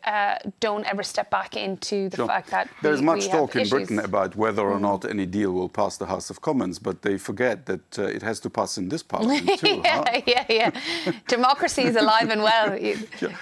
uh, 0.05 0.37
don't 0.61 0.85
ever 0.85 1.03
step 1.03 1.31
back 1.31 1.57
into 1.57 2.09
the 2.09 2.17
sure. 2.17 2.27
fact 2.27 2.51
that 2.51 2.69
there's 2.83 3.01
we, 3.01 3.07
much 3.07 3.21
we 3.21 3.29
talk 3.29 3.55
in 3.55 3.63
issues. 3.63 3.71
Britain 3.71 3.99
about 3.99 4.37
whether 4.37 4.63
or 4.63 4.79
mm. 4.79 4.83
not 4.83 5.05
any 5.05 5.27
deal 5.27 5.53
will 5.53 5.69
pass 5.69 5.97
the 5.97 6.07
House 6.07 6.31
of 6.31 6.41
Commons, 6.41 6.79
but 6.79 7.03
they 7.03 7.19
forget 7.19 7.67
that 7.67 7.99
uh, 7.99 8.03
it 8.05 8.23
has 8.23 8.41
to 8.41 8.51
pass 8.51 8.79
in 8.79 8.89
this 8.89 9.03
Parliament 9.13 9.59
too. 9.59 9.81
yeah, 9.85 10.05
huh? 10.07 10.21
yeah, 10.27 10.45
yeah. 10.49 10.71
Democracy 11.29 11.83
is 11.83 11.97
alive 11.97 12.31
and 12.31 12.43
well. 12.43 12.77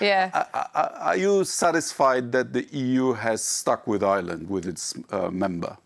yeah. 0.01 0.45
Are 0.75 1.17
you 1.17 1.45
satisfied 1.45 2.33
that 2.33 2.53
the 2.53 2.67
EU 2.73 3.13
has 3.13 3.43
stuck 3.43 3.87
with 3.87 4.03
Ireland 4.03 4.49
with 4.49 4.67
its 4.67 4.95
uh, 5.11 5.31
member? 5.31 5.77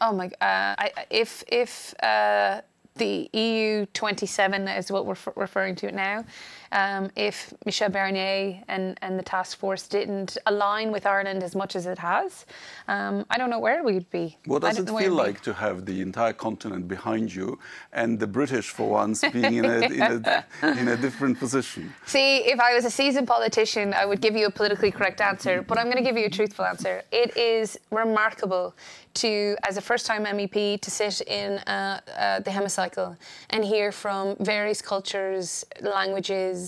Oh 0.00 0.12
my! 0.12 0.26
Uh, 0.26 0.74
I, 0.78 0.90
if 1.10 1.44
if 1.46 1.94
uh, 2.02 2.60
the 2.96 3.30
EU 3.32 3.86
27 3.94 4.68
is 4.68 4.92
what 4.92 5.06
we're 5.06 5.16
referring 5.36 5.74
to 5.76 5.90
now. 5.92 6.24
Um, 6.72 7.10
if 7.16 7.52
Michel 7.66 7.90
Barnier 7.90 8.62
and, 8.66 8.98
and 9.02 9.18
the 9.18 9.22
task 9.22 9.58
force 9.58 9.86
didn't 9.86 10.38
align 10.46 10.90
with 10.90 11.04
Ireland 11.04 11.42
as 11.42 11.54
much 11.54 11.76
as 11.76 11.84
it 11.86 11.98
has, 11.98 12.46
um, 12.88 13.26
I 13.28 13.36
don't 13.36 13.50
know 13.50 13.58
where 13.58 13.84
we'd 13.84 14.10
be. 14.10 14.38
What 14.46 14.62
does 14.62 14.78
it 14.78 14.88
feel 14.88 15.12
like 15.12 15.42
to 15.42 15.52
have 15.52 15.84
the 15.84 16.00
entire 16.00 16.32
continent 16.32 16.88
behind 16.88 17.34
you 17.34 17.58
and 17.92 18.18
the 18.18 18.26
British, 18.26 18.70
for 18.70 18.88
once, 18.88 19.20
being 19.20 19.56
in 19.56 19.66
a, 19.66 19.80
in 19.80 20.00
a, 20.00 20.46
in 20.80 20.88
a 20.88 20.96
different 20.96 21.38
position? 21.38 21.92
See, 22.06 22.38
if 22.38 22.58
I 22.58 22.74
was 22.74 22.86
a 22.86 22.90
seasoned 22.90 23.28
politician, 23.28 23.92
I 23.92 24.06
would 24.06 24.22
give 24.22 24.34
you 24.34 24.46
a 24.46 24.50
politically 24.50 24.90
correct 24.90 25.20
answer, 25.20 25.60
but 25.60 25.78
I'm 25.78 25.86
going 25.90 26.02
to 26.02 26.02
give 26.02 26.16
you 26.16 26.24
a 26.24 26.30
truthful 26.30 26.64
answer. 26.64 27.02
It 27.12 27.36
is 27.36 27.78
remarkable 27.90 28.74
to, 29.14 29.56
as 29.68 29.76
a 29.76 29.82
first 29.82 30.06
time 30.06 30.24
MEP, 30.24 30.80
to 30.80 30.90
sit 30.90 31.20
in 31.22 31.58
uh, 31.58 32.00
uh, 32.16 32.40
the 32.40 32.50
hemicycle 32.50 33.16
and 33.50 33.62
hear 33.62 33.92
from 33.92 34.36
various 34.40 34.80
cultures, 34.80 35.66
languages, 35.82 36.61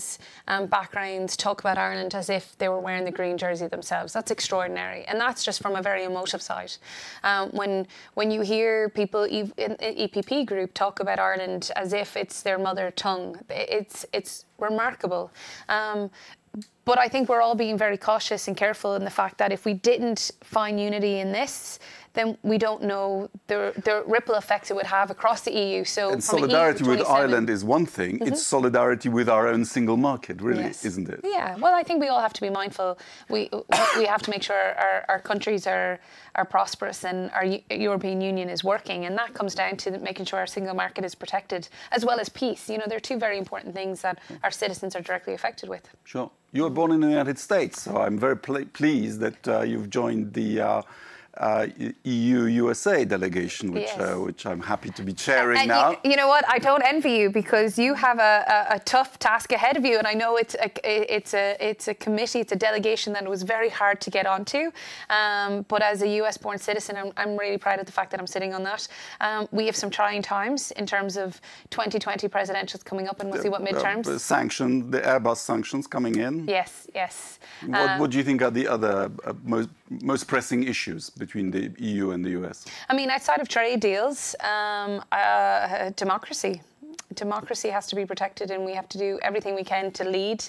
um, 0.47 0.67
backgrounds 0.67 1.35
talk 1.37 1.59
about 1.59 1.77
Ireland 1.77 2.15
as 2.15 2.29
if 2.29 2.57
they 2.57 2.69
were 2.69 2.79
wearing 2.79 3.05
the 3.05 3.11
green 3.11 3.37
jersey 3.37 3.67
themselves. 3.67 4.13
That's 4.13 4.31
extraordinary. 4.31 5.03
And 5.05 5.19
that's 5.19 5.43
just 5.43 5.61
from 5.61 5.75
a 5.75 5.81
very 5.81 6.03
emotive 6.03 6.41
side. 6.41 6.73
Um, 7.23 7.49
when, 7.51 7.87
when 8.13 8.31
you 8.31 8.41
hear 8.41 8.89
people 8.89 9.23
in 9.23 9.51
EPP 9.57 10.45
group 10.45 10.73
talk 10.73 10.99
about 10.99 11.19
Ireland 11.19 11.71
as 11.75 11.93
if 11.93 12.17
it's 12.17 12.41
their 12.41 12.57
mother 12.57 12.91
tongue, 12.91 13.39
it's, 13.49 14.05
it's 14.13 14.45
remarkable. 14.57 15.31
Um, 15.69 16.09
but 16.85 16.99
I 16.99 17.07
think 17.07 17.29
we're 17.29 17.41
all 17.41 17.55
being 17.55 17.77
very 17.77 17.97
cautious 17.97 18.47
and 18.47 18.55
careful 18.55 18.95
in 18.95 19.03
the 19.03 19.09
fact 19.09 19.37
that 19.39 19.51
if 19.51 19.65
we 19.65 19.73
didn't 19.73 20.31
find 20.41 20.79
unity 20.79 21.19
in 21.19 21.31
this, 21.31 21.79
then 22.15 22.37
we 22.43 22.57
don't 22.57 22.81
know 22.81 23.29
the, 23.47 23.73
the 23.83 24.03
ripple 24.07 24.35
effects 24.35 24.71
it 24.71 24.75
would 24.75 24.85
have 24.85 25.11
across 25.11 25.41
the 25.41 25.51
EU. 25.51 25.83
So 25.83 26.11
and 26.11 26.23
solidarity 26.23 26.83
with 26.83 27.01
Ireland 27.05 27.49
is 27.49 27.63
one 27.63 27.85
thing. 27.85 28.15
Mm-hmm. 28.15 28.27
It's 28.29 28.43
solidarity 28.43 29.09
with 29.09 29.29
our 29.29 29.47
own 29.47 29.65
single 29.65 29.97
market, 29.97 30.41
really, 30.41 30.63
yes. 30.63 30.85
isn't 30.85 31.09
it? 31.09 31.21
Yeah. 31.23 31.55
Well, 31.57 31.75
I 31.75 31.83
think 31.83 32.01
we 32.01 32.07
all 32.07 32.21
have 32.21 32.33
to 32.33 32.41
be 32.41 32.49
mindful. 32.49 32.97
We 33.29 33.49
we 33.97 34.05
have 34.05 34.21
to 34.23 34.31
make 34.31 34.43
sure 34.43 34.55
our, 34.55 35.05
our 35.09 35.19
countries 35.19 35.67
are 35.67 35.99
are 36.35 36.45
prosperous 36.45 37.05
and 37.05 37.31
our 37.31 37.45
European 37.69 38.21
Union 38.21 38.49
is 38.49 38.63
working, 38.63 39.05
and 39.05 39.17
that 39.17 39.33
comes 39.33 39.53
down 39.55 39.77
to 39.77 39.91
making 39.99 40.25
sure 40.25 40.39
our 40.39 40.47
single 40.47 40.73
market 40.73 41.05
is 41.05 41.15
protected 41.15 41.67
as 41.91 42.05
well 42.05 42.19
as 42.19 42.29
peace. 42.29 42.69
You 42.69 42.77
know, 42.77 42.85
there 42.87 42.97
are 42.97 43.07
two 43.11 43.19
very 43.19 43.37
important 43.37 43.73
things 43.73 44.01
that 44.01 44.19
our 44.43 44.51
citizens 44.51 44.95
are 44.95 45.01
directly 45.01 45.33
affected 45.33 45.69
with. 45.69 45.87
Sure. 46.03 46.31
You 46.51 46.63
were 46.63 46.69
born 46.69 46.91
in 46.91 47.01
the 47.01 47.09
United 47.09 47.37
States, 47.37 47.81
so 47.81 47.97
I'm 47.97 48.17
very 48.17 48.37
pl- 48.37 48.65
pleased 48.71 49.19
that 49.19 49.47
uh, 49.47 49.61
you've 49.61 49.89
joined 49.89 50.33
the. 50.33 50.61
Uh, 50.61 50.81
uh, 51.37 51.67
EU 52.03 52.45
USA 52.45 53.03
delegation, 53.05 53.71
which 53.71 53.83
yes. 53.83 53.99
uh, 53.99 54.19
which 54.19 54.45
I'm 54.45 54.61
happy 54.61 54.89
to 54.91 55.03
be 55.03 55.13
chairing 55.13 55.59
and 55.59 55.67
now. 55.67 55.91
You, 55.91 56.11
you, 56.11 56.15
know 56.15 56.27
what? 56.27 56.45
I 56.47 56.59
don't 56.59 56.83
envy 56.83 57.11
you 57.11 57.29
because 57.29 57.77
you 57.77 57.93
have 57.93 58.19
a, 58.19 58.67
a, 58.71 58.75
a, 58.75 58.79
tough 58.79 59.19
task 59.19 59.51
ahead 59.51 59.75
of 59.75 59.83
you, 59.85 59.97
and 59.97 60.07
I 60.07 60.13
know 60.13 60.37
it's 60.37 60.55
a 60.55 60.69
it's 61.13 61.33
a 61.33 61.57
it's 61.59 61.87
a 61.87 61.93
committee, 61.93 62.39
it's 62.39 62.51
a 62.51 62.55
delegation 62.55 63.13
that 63.13 63.27
was 63.27 63.43
very 63.43 63.69
hard 63.69 63.99
to 64.01 64.09
get 64.09 64.25
onto. 64.25 64.71
Um, 65.09 65.65
but 65.67 65.81
as 65.81 66.01
a 66.01 66.07
US-born 66.21 66.57
citizen, 66.57 66.95
I'm, 66.95 67.11
I'm 67.17 67.37
really 67.37 67.57
proud 67.57 67.79
of 67.79 67.85
the 67.85 67.91
fact 67.91 68.11
that 68.11 68.19
I'm 68.19 68.27
sitting 68.27 68.53
on 68.53 68.63
that. 68.63 68.87
Um, 69.19 69.47
we 69.51 69.65
have 69.65 69.75
some 69.75 69.89
trying 69.89 70.21
times 70.21 70.71
in 70.71 70.85
terms 70.85 71.17
of 71.17 71.41
2020 71.69 72.27
presidentials 72.29 72.83
coming 72.83 73.07
up, 73.07 73.19
and 73.19 73.29
we'll 73.29 73.41
see 73.41 73.49
what 73.49 73.61
midterms. 73.61 74.05
The 74.05 74.19
sanction, 74.19 74.89
the 74.91 75.01
Airbus 75.01 75.37
sanctions 75.37 75.87
coming 75.87 76.15
in. 76.15 76.47
Yes, 76.47 76.87
yes. 76.95 77.39
What, 77.65 77.79
um, 77.79 77.99
what 77.99 78.11
do 78.11 78.17
you 78.17 78.23
think 78.23 78.41
are 78.41 78.51
the 78.51 78.67
other 78.67 79.11
uh, 79.25 79.33
most 79.43 79.69
most 79.89 80.27
pressing 80.27 80.63
issues 80.63 81.09
between 81.09 81.51
the 81.51 81.71
EU 81.79 82.11
and 82.11 82.23
the 82.25 82.31
US? 82.41 82.65
I 82.89 82.95
mean, 82.95 83.09
outside 83.09 83.39
of 83.41 83.47
trade 83.47 83.79
deals, 83.79 84.35
um, 84.41 85.03
uh, 85.11 85.91
democracy. 85.95 86.61
Democracy 87.15 87.69
has 87.69 87.87
to 87.87 87.95
be 87.95 88.05
protected, 88.05 88.51
and 88.51 88.65
we 88.65 88.73
have 88.73 88.89
to 88.89 88.97
do 88.97 89.19
everything 89.21 89.55
we 89.55 89.63
can 89.63 89.91
to 89.91 90.03
lead. 90.03 90.43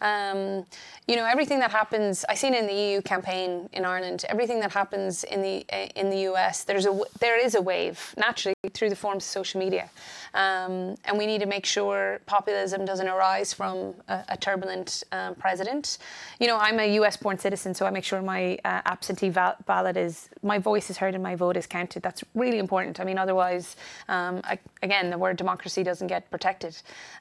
Um, 0.00 0.64
you 1.06 1.16
know, 1.16 1.24
everything 1.24 1.58
that 1.60 1.70
happens, 1.70 2.24
I 2.28 2.34
seen 2.34 2.54
in 2.54 2.66
the 2.66 2.72
EU 2.72 3.02
campaign 3.02 3.68
in 3.72 3.84
Ireland, 3.84 4.24
everything 4.28 4.60
that 4.60 4.72
happens 4.72 5.24
in 5.24 5.42
the 5.42 5.64
in 5.98 6.10
the 6.10 6.18
US, 6.30 6.64
there's 6.64 6.86
a 6.86 7.00
there 7.20 7.38
is 7.38 7.54
a 7.54 7.60
wave 7.60 8.14
naturally 8.16 8.54
through 8.72 8.90
the 8.90 8.96
forms 8.96 9.24
of 9.24 9.30
social 9.30 9.58
media, 9.58 9.90
um, 10.34 10.96
and 11.04 11.18
we 11.18 11.26
need 11.26 11.40
to 11.40 11.46
make 11.46 11.66
sure 11.66 12.20
populism 12.26 12.84
doesn't 12.84 13.08
arise 13.08 13.52
from 13.52 13.94
a, 14.08 14.24
a 14.30 14.36
turbulent 14.36 15.02
um, 15.12 15.34
president. 15.34 15.98
You 16.38 16.46
know, 16.46 16.56
I'm 16.56 16.78
a 16.78 16.94
US-born 17.00 17.38
citizen, 17.38 17.74
so 17.74 17.86
I 17.86 17.90
make 17.90 18.04
sure 18.04 18.22
my 18.22 18.58
uh, 18.64 18.82
absentee 18.84 19.28
val- 19.28 19.56
ballot 19.66 19.96
is 19.96 20.28
my 20.42 20.58
voice 20.58 20.90
is 20.90 20.96
heard 20.96 21.14
and 21.14 21.22
my 21.22 21.34
vote 21.34 21.56
is 21.56 21.66
counted. 21.66 22.02
That's 22.02 22.22
really 22.34 22.58
important. 22.58 23.00
I 23.00 23.04
mean, 23.04 23.18
otherwise, 23.18 23.76
um, 24.08 24.40
I, 24.44 24.58
again, 24.82 25.10
the 25.10 25.18
word 25.18 25.36
democracy 25.36 25.82
doesn't 25.82 26.06
get 26.14 26.30
protected. 26.34 26.74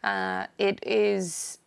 Uh, 0.03 0.45
it 0.57 0.77
is 0.85 1.59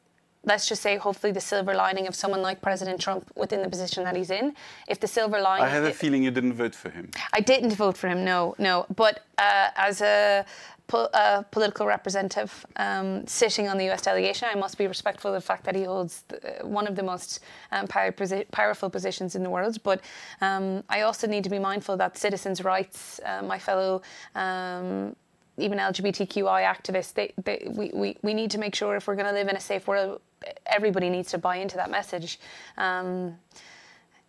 let's 0.44 0.68
just 0.68 0.82
say, 0.82 0.96
hopefully, 0.96 1.32
the 1.32 1.40
silver 1.40 1.74
lining 1.74 2.06
of 2.08 2.14
someone 2.14 2.42
like 2.42 2.60
President 2.60 3.00
Trump 3.00 3.30
within 3.36 3.62
the 3.62 3.68
position 3.68 4.04
that 4.04 4.16
he's 4.16 4.30
in. 4.30 4.54
If 4.88 4.98
the 5.00 5.06
silver 5.06 5.40
lining. 5.40 5.64
I 5.64 5.68
have 5.68 5.84
a 5.84 5.92
feeling 5.92 6.22
you 6.24 6.30
didn't 6.30 6.54
vote 6.54 6.74
for 6.74 6.90
him. 6.90 7.10
I 7.32 7.40
didn't 7.40 7.74
vote 7.84 7.96
for 7.96 8.08
him, 8.08 8.24
no, 8.24 8.54
no. 8.58 8.86
But 9.02 9.14
uh, 9.38 9.68
as 9.76 10.00
a, 10.00 10.44
po- 10.88 11.10
a, 11.14 11.44
political 11.50 11.86
representative 11.86 12.66
um, 12.76 13.26
sitting 13.26 13.68
on 13.68 13.78
the 13.78 13.88
US 13.90 14.02
delegation, 14.02 14.48
I 14.50 14.56
must 14.56 14.78
be 14.78 14.86
respectful 14.86 15.32
of 15.32 15.40
the 15.40 15.46
fact 15.46 15.64
that 15.64 15.76
he 15.76 15.84
holds 15.84 16.24
the, 16.28 16.38
one 16.64 16.86
of 16.86 16.96
the 16.96 17.02
most 17.02 17.40
um, 17.70 17.86
power, 17.86 18.10
posi- 18.12 18.50
powerful 18.50 18.90
positions 18.90 19.34
in 19.36 19.42
the 19.42 19.50
world. 19.50 19.82
But 19.82 20.00
um, 20.40 20.82
I 20.88 21.02
also 21.02 21.26
need 21.26 21.44
to 21.44 21.50
be 21.50 21.58
mindful 21.58 21.96
that 21.98 22.18
citizens' 22.18 22.64
rights, 22.64 23.20
uh, 23.24 23.42
my 23.42 23.58
fellow 23.58 24.02
um, 24.34 25.14
even 25.58 25.78
LGBTQI 25.78 26.64
activists, 26.64 27.12
they, 27.12 27.32
they, 27.44 27.66
we, 27.70 27.90
we, 27.92 28.16
we 28.22 28.34
need 28.34 28.50
to 28.52 28.58
make 28.58 28.74
sure 28.74 28.96
if 28.96 29.06
we're 29.06 29.14
going 29.14 29.26
to 29.26 29.32
live 29.32 29.48
in 29.48 29.56
a 29.56 29.60
safe 29.60 29.86
world, 29.86 30.20
everybody 30.66 31.10
needs 31.10 31.30
to 31.30 31.38
buy 31.38 31.56
into 31.56 31.76
that 31.76 31.90
message. 31.90 32.40
Um, 32.78 33.36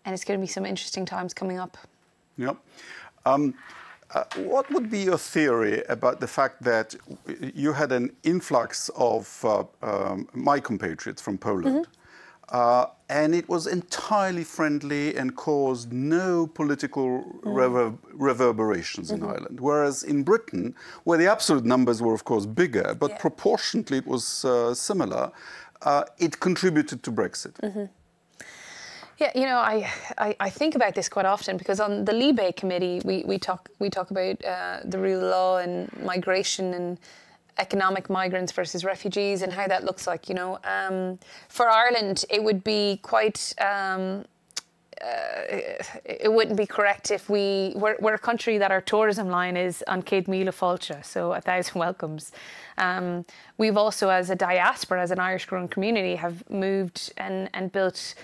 and 0.05 0.13
it's 0.13 0.25
going 0.25 0.39
to 0.39 0.41
be 0.41 0.51
some 0.51 0.65
interesting 0.65 1.05
times 1.05 1.33
coming 1.33 1.59
up. 1.59 1.77
Yep. 2.37 2.57
Um, 3.25 3.53
uh, 4.13 4.25
what 4.35 4.69
would 4.71 4.91
be 4.91 4.99
your 4.99 5.17
theory 5.17 5.81
about 5.89 6.19
the 6.19 6.27
fact 6.27 6.61
that 6.61 6.93
you 7.55 7.73
had 7.73 7.91
an 7.91 8.15
influx 8.23 8.89
of 8.95 9.43
uh, 9.43 9.63
um, 9.81 10.27
my 10.33 10.59
compatriots 10.59 11.21
from 11.21 11.37
Poland? 11.37 11.85
Mm-hmm 11.85 11.91
uh, 12.49 12.85
and 13.13 13.35
it 13.35 13.47
was 13.47 13.67
entirely 13.67 14.43
friendly 14.43 15.15
and 15.15 15.35
caused 15.35 15.93
no 15.93 16.47
political 16.47 17.07
mm. 17.07 17.41
rever- 17.43 17.93
reverberations 18.11 19.11
mm-hmm. 19.11 19.23
in 19.23 19.29
Ireland. 19.29 19.59
Whereas 19.59 20.01
in 20.01 20.23
Britain, 20.23 20.73
where 21.03 21.19
the 21.19 21.27
absolute 21.27 21.63
numbers 21.63 22.01
were, 22.01 22.15
of 22.15 22.23
course, 22.23 22.47
bigger, 22.47 22.95
but 22.99 23.11
yeah. 23.11 23.17
proportionately 23.19 23.99
it 23.99 24.07
was 24.07 24.43
uh, 24.45 24.73
similar, 24.73 25.31
uh, 25.83 26.05
it 26.17 26.39
contributed 26.39 27.03
to 27.03 27.11
Brexit. 27.11 27.53
Mm-hmm. 27.61 27.85
Yeah, 29.19 29.31
you 29.35 29.45
know, 29.45 29.59
I, 29.59 29.91
I, 30.17 30.35
I, 30.39 30.49
think 30.49 30.73
about 30.73 30.95
this 30.95 31.07
quite 31.07 31.27
often 31.27 31.55
because 31.55 31.79
on 31.79 32.03
the 32.03 32.13
Libe 32.13 32.55
committee, 32.55 32.99
we, 33.05 33.23
we 33.25 33.37
talk 33.37 33.69
we 33.77 33.89
talk 33.91 34.09
about 34.09 34.43
uh, 34.43 34.79
the 34.85 34.97
rule 34.97 35.23
of 35.23 35.29
law 35.29 35.57
and 35.59 35.87
migration 36.03 36.73
and 36.73 36.99
economic 37.57 38.09
migrants 38.09 38.51
versus 38.51 38.83
refugees 38.83 39.41
and 39.41 39.51
how 39.53 39.67
that 39.67 39.83
looks 39.83 40.07
like. 40.07 40.29
You 40.29 40.35
know, 40.35 40.59
um, 40.63 41.19
for 41.49 41.69
Ireland, 41.69 42.25
it 42.29 42.43
would 42.43 42.63
be 42.63 42.99
quite. 43.01 43.53
Um, 43.59 44.25
uh, 45.01 45.83
it 46.05 46.31
wouldn't 46.31 46.55
be 46.55 46.65
correct 46.65 47.11
if 47.11 47.29
we 47.29 47.73
we're, 47.75 47.97
we're, 47.99 48.13
a 48.13 48.19
country 48.19 48.57
that 48.57 48.71
our 48.71 48.79
tourism 48.79 49.27
line 49.27 49.57
is 49.57 49.83
on 49.87 50.01
Céad 50.01 50.27
Míle 50.27 50.47
Fáilte, 50.47 51.03
so 51.03 51.33
a 51.33 51.41
thousand 51.41 51.77
welcomes. 51.79 52.31
Um, 52.77 53.25
we've 53.57 53.75
also, 53.75 54.07
as 54.09 54.29
a 54.29 54.35
diaspora, 54.35 55.01
as 55.01 55.11
an 55.11 55.19
Irish 55.19 55.45
growing 55.45 55.67
community, 55.67 56.15
have 56.15 56.49
moved 56.49 57.11
and 57.17 57.49
and 57.53 57.71
built 57.71 58.15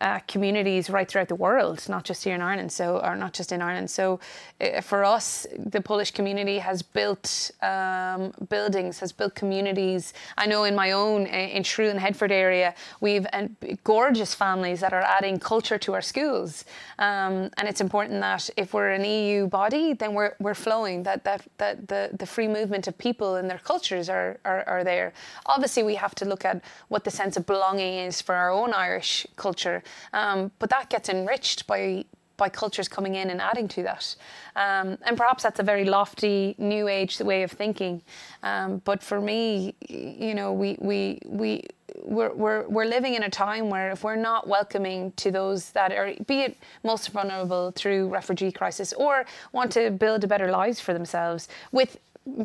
uh, 0.00 0.18
communities 0.28 0.90
right 0.90 1.08
throughout 1.08 1.28
the 1.28 1.34
world, 1.34 1.88
not 1.88 2.04
just 2.04 2.24
here 2.24 2.34
in 2.34 2.42
Ireland, 2.42 2.70
so 2.70 2.98
or 2.98 3.16
not 3.16 3.32
just 3.32 3.52
in 3.52 3.62
Ireland. 3.62 3.90
So, 3.90 4.20
uh, 4.60 4.80
for 4.80 5.04
us, 5.04 5.46
the 5.56 5.80
Polish 5.80 6.10
community 6.10 6.58
has 6.58 6.82
built 6.82 7.50
um, 7.62 8.32
buildings, 8.48 9.00
has 9.00 9.12
built 9.12 9.34
communities. 9.34 10.12
I 10.36 10.46
know 10.46 10.64
in 10.64 10.74
my 10.74 10.92
own 10.92 11.26
uh, 11.26 11.30
in 11.30 11.62
Shrule 11.62 11.90
and 11.90 12.00
Headford 12.00 12.32
area, 12.32 12.74
we've 13.00 13.26
uh, 13.32 13.48
gorgeous 13.84 14.34
families 14.34 14.80
that 14.80 14.92
are 14.92 15.02
adding 15.02 15.38
culture 15.38 15.78
to 15.78 15.94
our 15.94 16.02
schools, 16.02 16.64
um, 16.98 17.50
and 17.56 17.68
it's 17.68 17.80
important 17.80 18.20
that 18.20 18.50
if 18.56 18.74
we're 18.74 18.90
an 18.90 19.04
EU 19.04 19.46
body, 19.46 19.94
then 19.94 20.12
we're 20.12 20.34
we're 20.40 20.54
flowing. 20.54 21.04
That 21.04 21.24
that 21.24 21.46
that 21.56 21.88
the 21.88 22.10
the 22.18 22.26
free 22.26 22.48
movement 22.48 22.86
of 22.86 22.98
people 22.98 23.36
and 23.36 23.48
their 23.48 23.60
cultures 23.64 24.10
are 24.10 24.38
are, 24.44 24.62
are 24.66 24.84
there. 24.84 25.14
Obviously, 25.46 25.82
we 25.82 25.94
have 25.94 26.14
to 26.16 26.26
look 26.26 26.44
at 26.44 26.62
what 26.88 27.04
the 27.04 27.10
sense 27.10 27.36
of 27.36 27.46
belonging 27.46 27.94
is 27.94 28.20
for 28.20 28.34
our 28.34 28.50
own 28.50 28.74
Irish 28.74 29.26
culture 29.36 29.82
um, 30.12 30.50
but 30.58 30.70
that 30.70 30.90
gets 30.90 31.08
enriched 31.08 31.66
by 31.66 32.04
by 32.36 32.48
cultures 32.48 32.88
coming 32.88 33.14
in 33.14 33.30
and 33.30 33.40
adding 33.40 33.66
to 33.66 33.82
that. 33.82 34.14
Um, 34.56 34.98
and 35.06 35.16
perhaps 35.16 35.42
that's 35.42 35.58
a 35.58 35.62
very 35.62 35.84
lofty 35.84 36.54
new 36.58 36.86
age 36.88 37.18
way 37.18 37.42
of 37.42 37.50
thinking. 37.50 38.02
Um, 38.42 38.82
but 38.84 39.02
for 39.02 39.20
me, 39.20 39.74
you 39.88 40.34
know, 40.34 40.52
we 40.52 40.76
we 40.80 41.18
we 41.26 41.64
we're, 42.02 42.32
we're, 42.34 42.68
we're 42.68 42.84
living 42.84 43.14
in 43.14 43.22
a 43.22 43.30
time 43.30 43.70
where 43.70 43.90
if 43.90 44.04
we're 44.04 44.16
not 44.16 44.46
welcoming 44.46 45.12
to 45.12 45.30
those 45.30 45.70
that 45.70 45.92
are, 45.92 46.12
be 46.26 46.42
it 46.42 46.56
most 46.84 47.10
vulnerable 47.10 47.72
through 47.72 48.08
refugee 48.08 48.52
crisis 48.52 48.92
or 48.92 49.24
want 49.52 49.72
to 49.72 49.90
build 49.90 50.24
a 50.24 50.26
better 50.26 50.50
lives 50.50 50.78
for 50.80 50.92
themselves 50.92 51.48
with 51.72 51.98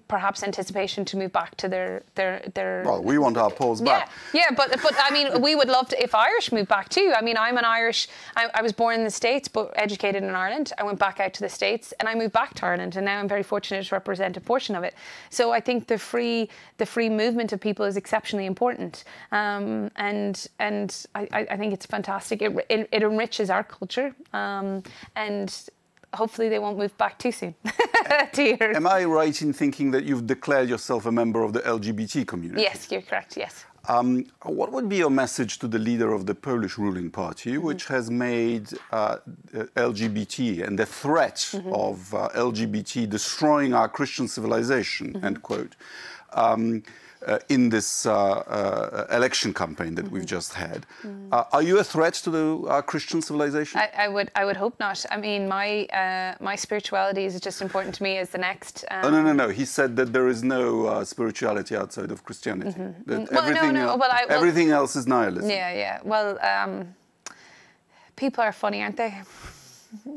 perhaps 0.07 0.43
anticipation 0.43 1.05
to 1.05 1.17
move 1.17 1.31
back 1.31 1.55
to 1.57 1.67
their 1.67 2.03
their 2.15 2.41
their. 2.53 2.83
Well, 2.85 3.03
we 3.03 3.17
want 3.17 3.37
our 3.37 3.49
Poles 3.49 3.81
back. 3.81 4.09
Yeah, 4.33 4.41
yeah, 4.49 4.55
but 4.55 4.69
but 4.81 4.93
I 4.97 5.11
mean, 5.11 5.41
we 5.41 5.55
would 5.55 5.67
love 5.67 5.89
to 5.89 6.01
if 6.01 6.13
Irish 6.13 6.51
move 6.51 6.67
back 6.67 6.89
too. 6.89 7.13
I 7.15 7.21
mean, 7.21 7.37
I'm 7.37 7.57
an 7.57 7.65
Irish. 7.65 8.07
I, 8.35 8.49
I, 8.53 8.61
was 8.61 8.71
born 8.71 8.95
in 8.95 9.03
the 9.03 9.09
States, 9.09 9.47
but 9.47 9.71
educated 9.75 10.23
in 10.23 10.29
Ireland. 10.29 10.71
I 10.77 10.83
went 10.83 10.99
back 10.99 11.19
out 11.19 11.33
to 11.33 11.41
the 11.41 11.49
States, 11.49 11.93
and 11.99 12.07
I 12.07 12.15
moved 12.15 12.33
back 12.33 12.53
to 12.55 12.65
Ireland, 12.65 12.95
and 12.95 13.05
now 13.05 13.19
I'm 13.19 13.27
very 13.27 13.43
fortunate 13.43 13.85
to 13.85 13.95
represent 13.95 14.37
a 14.37 14.41
portion 14.41 14.75
of 14.75 14.83
it. 14.83 14.93
So 15.29 15.51
I 15.51 15.59
think 15.59 15.87
the 15.87 15.97
free 15.97 16.49
the 16.77 16.85
free 16.85 17.09
movement 17.09 17.51
of 17.53 17.59
people 17.59 17.85
is 17.85 17.97
exceptionally 17.97 18.45
important, 18.45 19.03
um, 19.31 19.91
and 19.95 20.47
and 20.59 21.05
I, 21.15 21.47
I 21.49 21.57
think 21.57 21.73
it's 21.73 21.85
fantastic. 21.85 22.41
It, 22.41 22.55
it, 22.69 22.89
it 22.91 23.03
enriches 23.03 23.49
our 23.49 23.63
culture, 23.63 24.15
um, 24.33 24.83
and 25.15 25.69
hopefully 26.13 26.49
they 26.49 26.59
won't 26.59 26.77
move 26.77 26.95
back 26.97 27.17
too 27.17 27.31
soon 27.31 27.55
to 28.33 28.43
Europe. 28.43 28.75
Am 28.75 28.87
I 28.87 29.05
right 29.05 29.41
in 29.41 29.53
thinking 29.53 29.91
that 29.91 30.03
you've 30.03 30.27
declared 30.27 30.69
yourself 30.69 31.05
a 31.05 31.11
member 31.11 31.43
of 31.43 31.53
the 31.53 31.61
LGBT 31.61 32.27
community? 32.27 32.61
Yes, 32.61 32.91
you're 32.91 33.01
correct, 33.01 33.37
yes. 33.37 33.65
Um, 33.87 34.25
what 34.43 34.71
would 34.71 34.87
be 34.87 34.97
your 34.97 35.09
message 35.09 35.57
to 35.59 35.67
the 35.67 35.79
leader 35.79 36.13
of 36.13 36.27
the 36.27 36.35
Polish 36.35 36.77
ruling 36.77 37.09
party, 37.09 37.53
mm-hmm. 37.53 37.65
which 37.65 37.87
has 37.87 38.11
made 38.11 38.69
uh, 38.91 39.17
LGBT 39.53 40.67
and 40.67 40.77
the 40.77 40.85
threat 40.85 41.37
mm-hmm. 41.37 41.73
of 41.73 42.13
uh, 42.13 42.29
LGBT 42.35 43.09
destroying 43.09 43.73
our 43.73 43.89
Christian 43.89 44.27
civilization, 44.27 45.13
mm-hmm. 45.13 45.25
end 45.25 45.41
quote, 45.41 45.75
um, 46.33 46.83
uh, 47.27 47.39
in 47.49 47.69
this 47.69 48.05
uh, 48.05 48.11
uh, 48.11 49.07
election 49.15 49.53
campaign 49.53 49.95
that 49.95 50.05
mm 50.05 50.09
-hmm. 50.09 50.13
we've 50.13 50.35
just 50.35 50.53
had. 50.53 50.85
Mm. 51.03 51.27
are 51.51 51.63
you 51.63 51.79
a 51.79 51.83
threat 51.83 52.23
to 52.23 52.31
the 52.31 52.83
Christian 52.85 53.21
civilization? 53.21 53.81
I, 53.81 54.05
I, 54.05 54.07
would 54.07 54.29
I 54.41 54.43
would 54.43 54.57
hope 54.57 54.75
not. 54.85 55.05
I 55.11 55.17
mean, 55.17 55.41
my 55.47 55.87
my 56.39 56.57
spirituality 56.57 57.23
is 57.25 57.33
just 57.45 57.61
important 57.61 57.97
to 57.97 58.03
me 58.03 58.21
as 58.21 58.29
the 58.29 58.37
next. 58.37 58.85
Um... 58.91 59.05
Oh 59.05 59.09
no 59.15 59.21
no 59.21 59.33
no! 59.33 59.47
He 59.49 59.65
said 59.65 59.95
that 59.95 60.09
there 60.13 60.29
is 60.29 60.41
no 60.41 61.03
spirituality 61.03 61.75
outside 61.77 62.11
of 62.13 62.21
Christianity. 62.23 62.79
Mm 62.79 62.95
-hmm. 63.05 63.27
Well, 63.29 63.43
everything, 63.43 63.73
no, 63.73 63.83
no. 63.85 63.97
Well, 64.01 64.13
I, 64.19 64.25
well, 64.27 64.37
everything 64.37 64.69
else 64.71 64.99
is 64.99 65.05
nihilism. 65.05 65.49
Yeah 65.49 65.71
yeah. 65.83 65.97
Well. 66.03 66.27
Um, 66.51 66.95
people 68.21 68.43
are 68.43 68.53
funny, 68.53 68.81
aren't 68.83 68.97
they? 68.97 69.13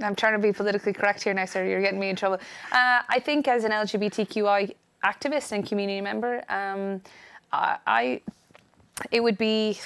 I'm 0.03 0.15
trying 0.15 0.35
to 0.35 0.39
be 0.39 0.53
politically 0.53 0.93
correct 0.93 1.23
here 1.25 1.35
now, 1.35 1.47
sir. 1.47 1.65
You're 1.65 1.81
getting 1.81 1.99
me 1.99 2.11
in 2.11 2.17
trouble. 2.17 2.39
Uh, 2.71 3.01
I 3.09 3.19
think 3.19 3.49
as 3.49 3.65
an 3.65 3.73
LGBTQI 3.73 4.75
activist 5.05 5.53
and 5.53 5.67
community 5.67 6.01
member, 6.01 6.43
um, 6.49 7.01
I, 7.53 8.21
it 9.11 9.23
would 9.23 9.39
be 9.39 9.79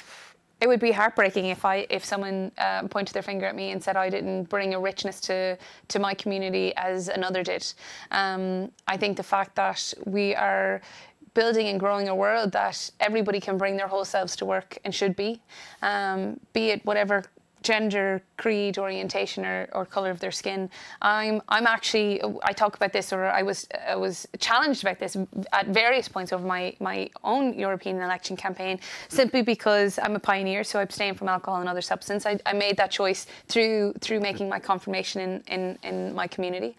it 0.61 0.67
would 0.67 0.79
be 0.79 0.91
heartbreaking 0.91 1.45
if 1.45 1.63
I 1.63 1.87
if 1.89 2.03
someone 2.03 2.51
uh, 2.57 2.83
pointed 2.87 3.13
their 3.13 3.23
finger 3.23 3.45
at 3.45 3.55
me 3.55 3.71
and 3.71 3.81
said 3.81 3.95
I 3.95 4.09
didn't 4.09 4.43
bring 4.49 4.73
a 4.73 4.79
richness 4.79 5.21
to 5.21 5.57
to 5.87 5.99
my 5.99 6.13
community 6.13 6.75
as 6.75 7.07
another 7.07 7.43
did. 7.43 7.73
Um, 8.11 8.71
I 8.87 8.97
think 8.97 9.17
the 9.17 9.23
fact 9.23 9.55
that 9.55 9.93
we 10.05 10.35
are 10.35 10.81
building 11.33 11.67
and 11.67 11.79
growing 11.79 12.09
a 12.09 12.15
world 12.15 12.51
that 12.51 12.89
everybody 12.99 13.39
can 13.39 13.57
bring 13.57 13.77
their 13.77 13.87
whole 13.87 14.03
selves 14.03 14.35
to 14.35 14.45
work 14.45 14.77
and 14.83 14.93
should 14.93 15.15
be, 15.15 15.39
um, 15.81 16.39
be 16.53 16.71
it 16.71 16.83
whatever 16.85 17.23
gender, 17.69 18.07
creed, 18.37 18.79
orientation, 18.79 19.45
or, 19.45 19.59
or 19.77 19.85
color 19.85 20.09
of 20.15 20.19
their 20.23 20.35
skin. 20.41 20.61
I'm 21.17 21.35
I'm 21.55 21.67
actually 21.75 22.11
I 22.49 22.51
talk 22.61 22.73
about 22.79 22.93
this, 22.97 23.07
or 23.15 23.21
I 23.39 23.43
was 23.49 23.59
I 23.95 23.97
was 24.05 24.15
challenged 24.47 24.81
about 24.85 24.97
this 25.03 25.13
at 25.59 25.65
various 25.83 26.07
points 26.15 26.29
over 26.35 26.45
my 26.55 26.63
my 26.89 26.97
own 27.31 27.43
European 27.65 27.95
election 28.09 28.35
campaign, 28.45 28.75
simply 29.19 29.41
because 29.53 29.91
I'm 30.03 30.15
a 30.21 30.23
pioneer, 30.31 30.61
so 30.69 30.75
I 30.79 30.83
abstain 30.89 31.13
from 31.19 31.27
alcohol 31.35 31.59
and 31.63 31.69
other 31.73 31.85
substance. 31.93 32.21
I, 32.31 32.33
I 32.51 32.53
made 32.65 32.75
that 32.81 32.91
choice 32.99 33.21
through 33.51 33.93
through 34.03 34.21
making 34.29 34.47
my 34.55 34.59
confirmation 34.71 35.17
in 35.27 35.31
in, 35.55 35.61
in 35.89 35.97
my 36.21 36.27
community. 36.35 36.71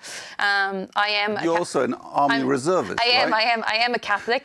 Um, 0.49 0.75
I 1.07 1.09
am. 1.23 1.31
You're 1.45 1.61
also 1.65 1.81
an 1.89 1.95
army 2.23 2.41
I'm, 2.43 2.57
reservist. 2.57 2.99
I 3.07 3.11
am. 3.21 3.31
Right? 3.31 3.47
I 3.47 3.51
am. 3.55 3.61
I 3.75 3.77
am 3.87 3.93
a 4.01 4.03
Catholic. 4.13 4.45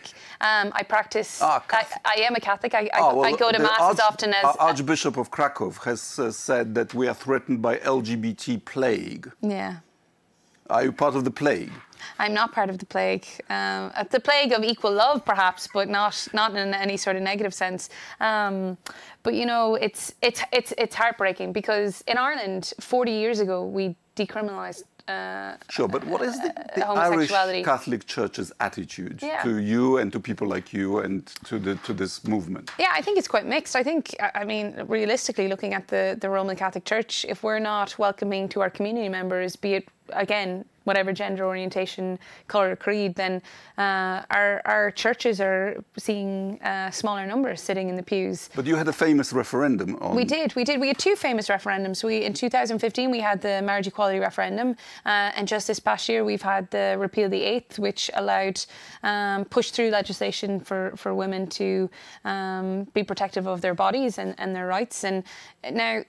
Um, 0.49 0.67
I 0.79 0.83
practice. 0.95 1.31
Ah, 1.41 1.59
I, 1.79 1.83
I, 2.13 2.17
am 2.27 2.33
a 2.41 2.43
Catholic. 2.49 2.71
I, 2.81 2.83
I, 2.97 2.99
oh, 2.99 3.15
well, 3.15 3.25
I 3.29 3.31
go 3.45 3.47
to 3.57 3.61
mass 3.67 3.83
Arch, 3.87 3.93
as 3.95 3.99
often 4.09 4.29
as 4.39 4.45
Archbishop 4.69 5.15
of 5.17 5.27
Krakow 5.35 5.69
has. 5.87 6.01
Uh, 6.19 6.34
said 6.37 6.75
that 6.75 6.93
we 6.93 7.07
are 7.07 7.13
threatened 7.13 7.61
by 7.61 7.77
LGBT 7.77 8.63
plague. 8.65 9.31
Yeah. 9.41 9.77
Are 10.69 10.83
you 10.83 10.91
part 10.91 11.15
of 11.15 11.23
the 11.23 11.31
plague? 11.31 11.71
I'm 12.19 12.33
not 12.33 12.51
part 12.51 12.69
of 12.69 12.77
the 12.79 12.85
plague. 12.85 13.25
Um, 13.49 13.91
the 14.09 14.19
plague 14.19 14.51
of 14.51 14.63
equal 14.63 14.91
love, 14.91 15.25
perhaps, 15.25 15.67
but 15.73 15.89
not 15.89 16.27
not 16.33 16.55
in 16.55 16.73
any 16.73 16.97
sort 16.97 17.15
of 17.15 17.21
negative 17.21 17.53
sense. 17.53 17.89
Um, 18.19 18.77
but 19.23 19.33
you 19.33 19.45
know, 19.45 19.75
it's 19.75 20.13
it's 20.21 20.41
it's 20.51 20.73
it's 20.77 20.95
heartbreaking 20.95 21.53
because 21.53 22.03
in 22.07 22.17
Ireland, 22.17 22.73
40 22.79 23.11
years 23.11 23.39
ago, 23.39 23.65
we 23.65 23.95
decriminalised 24.15 24.83
uh, 25.07 25.55
sure, 25.69 25.87
but 25.87 26.03
what 26.05 26.21
is 26.21 26.39
the, 26.39 26.51
the 26.75 26.85
Irish 26.87 27.29
Catholic 27.29 28.07
Church's 28.07 28.51
attitude 28.59 29.19
yeah. 29.21 29.43
to 29.43 29.57
you 29.57 29.97
and 29.97 30.11
to 30.11 30.19
people 30.19 30.47
like 30.47 30.73
you 30.73 30.99
and 30.99 31.27
to 31.45 31.59
the 31.59 31.75
to 31.75 31.93
this 31.93 32.23
movement? 32.23 32.71
Yeah, 32.79 32.91
I 32.91 33.01
think 33.01 33.19
it's 33.19 33.27
quite 33.27 33.45
mixed. 33.45 33.75
I 33.75 33.83
think, 33.83 34.15
I 34.33 34.43
mean, 34.45 34.83
realistically, 34.87 35.47
looking 35.47 35.73
at 35.75 35.87
the 35.89 36.17
the 36.19 36.29
Roman 36.29 36.55
Catholic 36.55 36.85
Church, 36.85 37.23
if 37.29 37.43
we're 37.43 37.59
not 37.59 37.99
welcoming 37.99 38.49
to 38.49 38.61
our 38.61 38.71
community 38.71 39.09
members, 39.09 39.55
be 39.55 39.75
it 39.75 39.87
again 40.09 40.65
whatever 40.85 41.11
gender 41.11 41.45
orientation, 41.45 42.17
color, 42.47 42.71
or 42.71 42.75
creed, 42.75 43.15
then 43.15 43.41
uh, 43.77 44.21
our, 44.29 44.61
our 44.65 44.91
churches 44.91 45.41
are 45.41 45.83
seeing 45.97 46.61
uh, 46.61 46.89
smaller 46.91 47.25
numbers 47.25 47.59
sitting 47.59 47.89
in 47.89 47.95
the 47.95 48.03
pews. 48.03 48.49
But 48.55 48.65
you 48.65 48.75
had 48.75 48.87
a 48.87 48.93
famous 48.93 49.33
referendum 49.33 49.97
on. 49.97 50.15
We 50.15 50.23
did, 50.23 50.55
we 50.55 50.63
did. 50.63 50.79
We 50.79 50.87
had 50.87 50.97
two 50.97 51.15
famous 51.15 51.49
referendums. 51.49 52.03
We 52.03 52.23
in 52.23 52.33
2015 52.33 53.11
we 53.11 53.19
had 53.19 53.41
the 53.41 53.61
marriage 53.61 53.87
equality 53.87 54.19
referendum, 54.19 54.75
uh, 55.05 55.31
and 55.35 55.47
just 55.47 55.67
this 55.67 55.79
past 55.79 56.07
year 56.07 56.23
we've 56.23 56.41
had 56.41 56.69
the 56.71 56.95
repeal 56.97 57.27
the 57.29 57.41
eighth, 57.41 57.79
which 57.79 58.09
allowed 58.13 58.63
um, 59.03 59.45
push 59.45 59.71
through 59.71 59.89
legislation 59.89 60.59
for 60.59 60.93
for 60.95 61.13
women 61.13 61.47
to 61.47 61.89
um, 62.23 62.83
be 62.93 63.03
protective 63.03 63.47
of 63.47 63.61
their 63.61 63.73
bodies 63.73 64.19
and, 64.19 64.35
and 64.37 64.55
their 64.55 64.67
rights. 64.67 65.03
And 65.03 65.23
now 65.71 66.03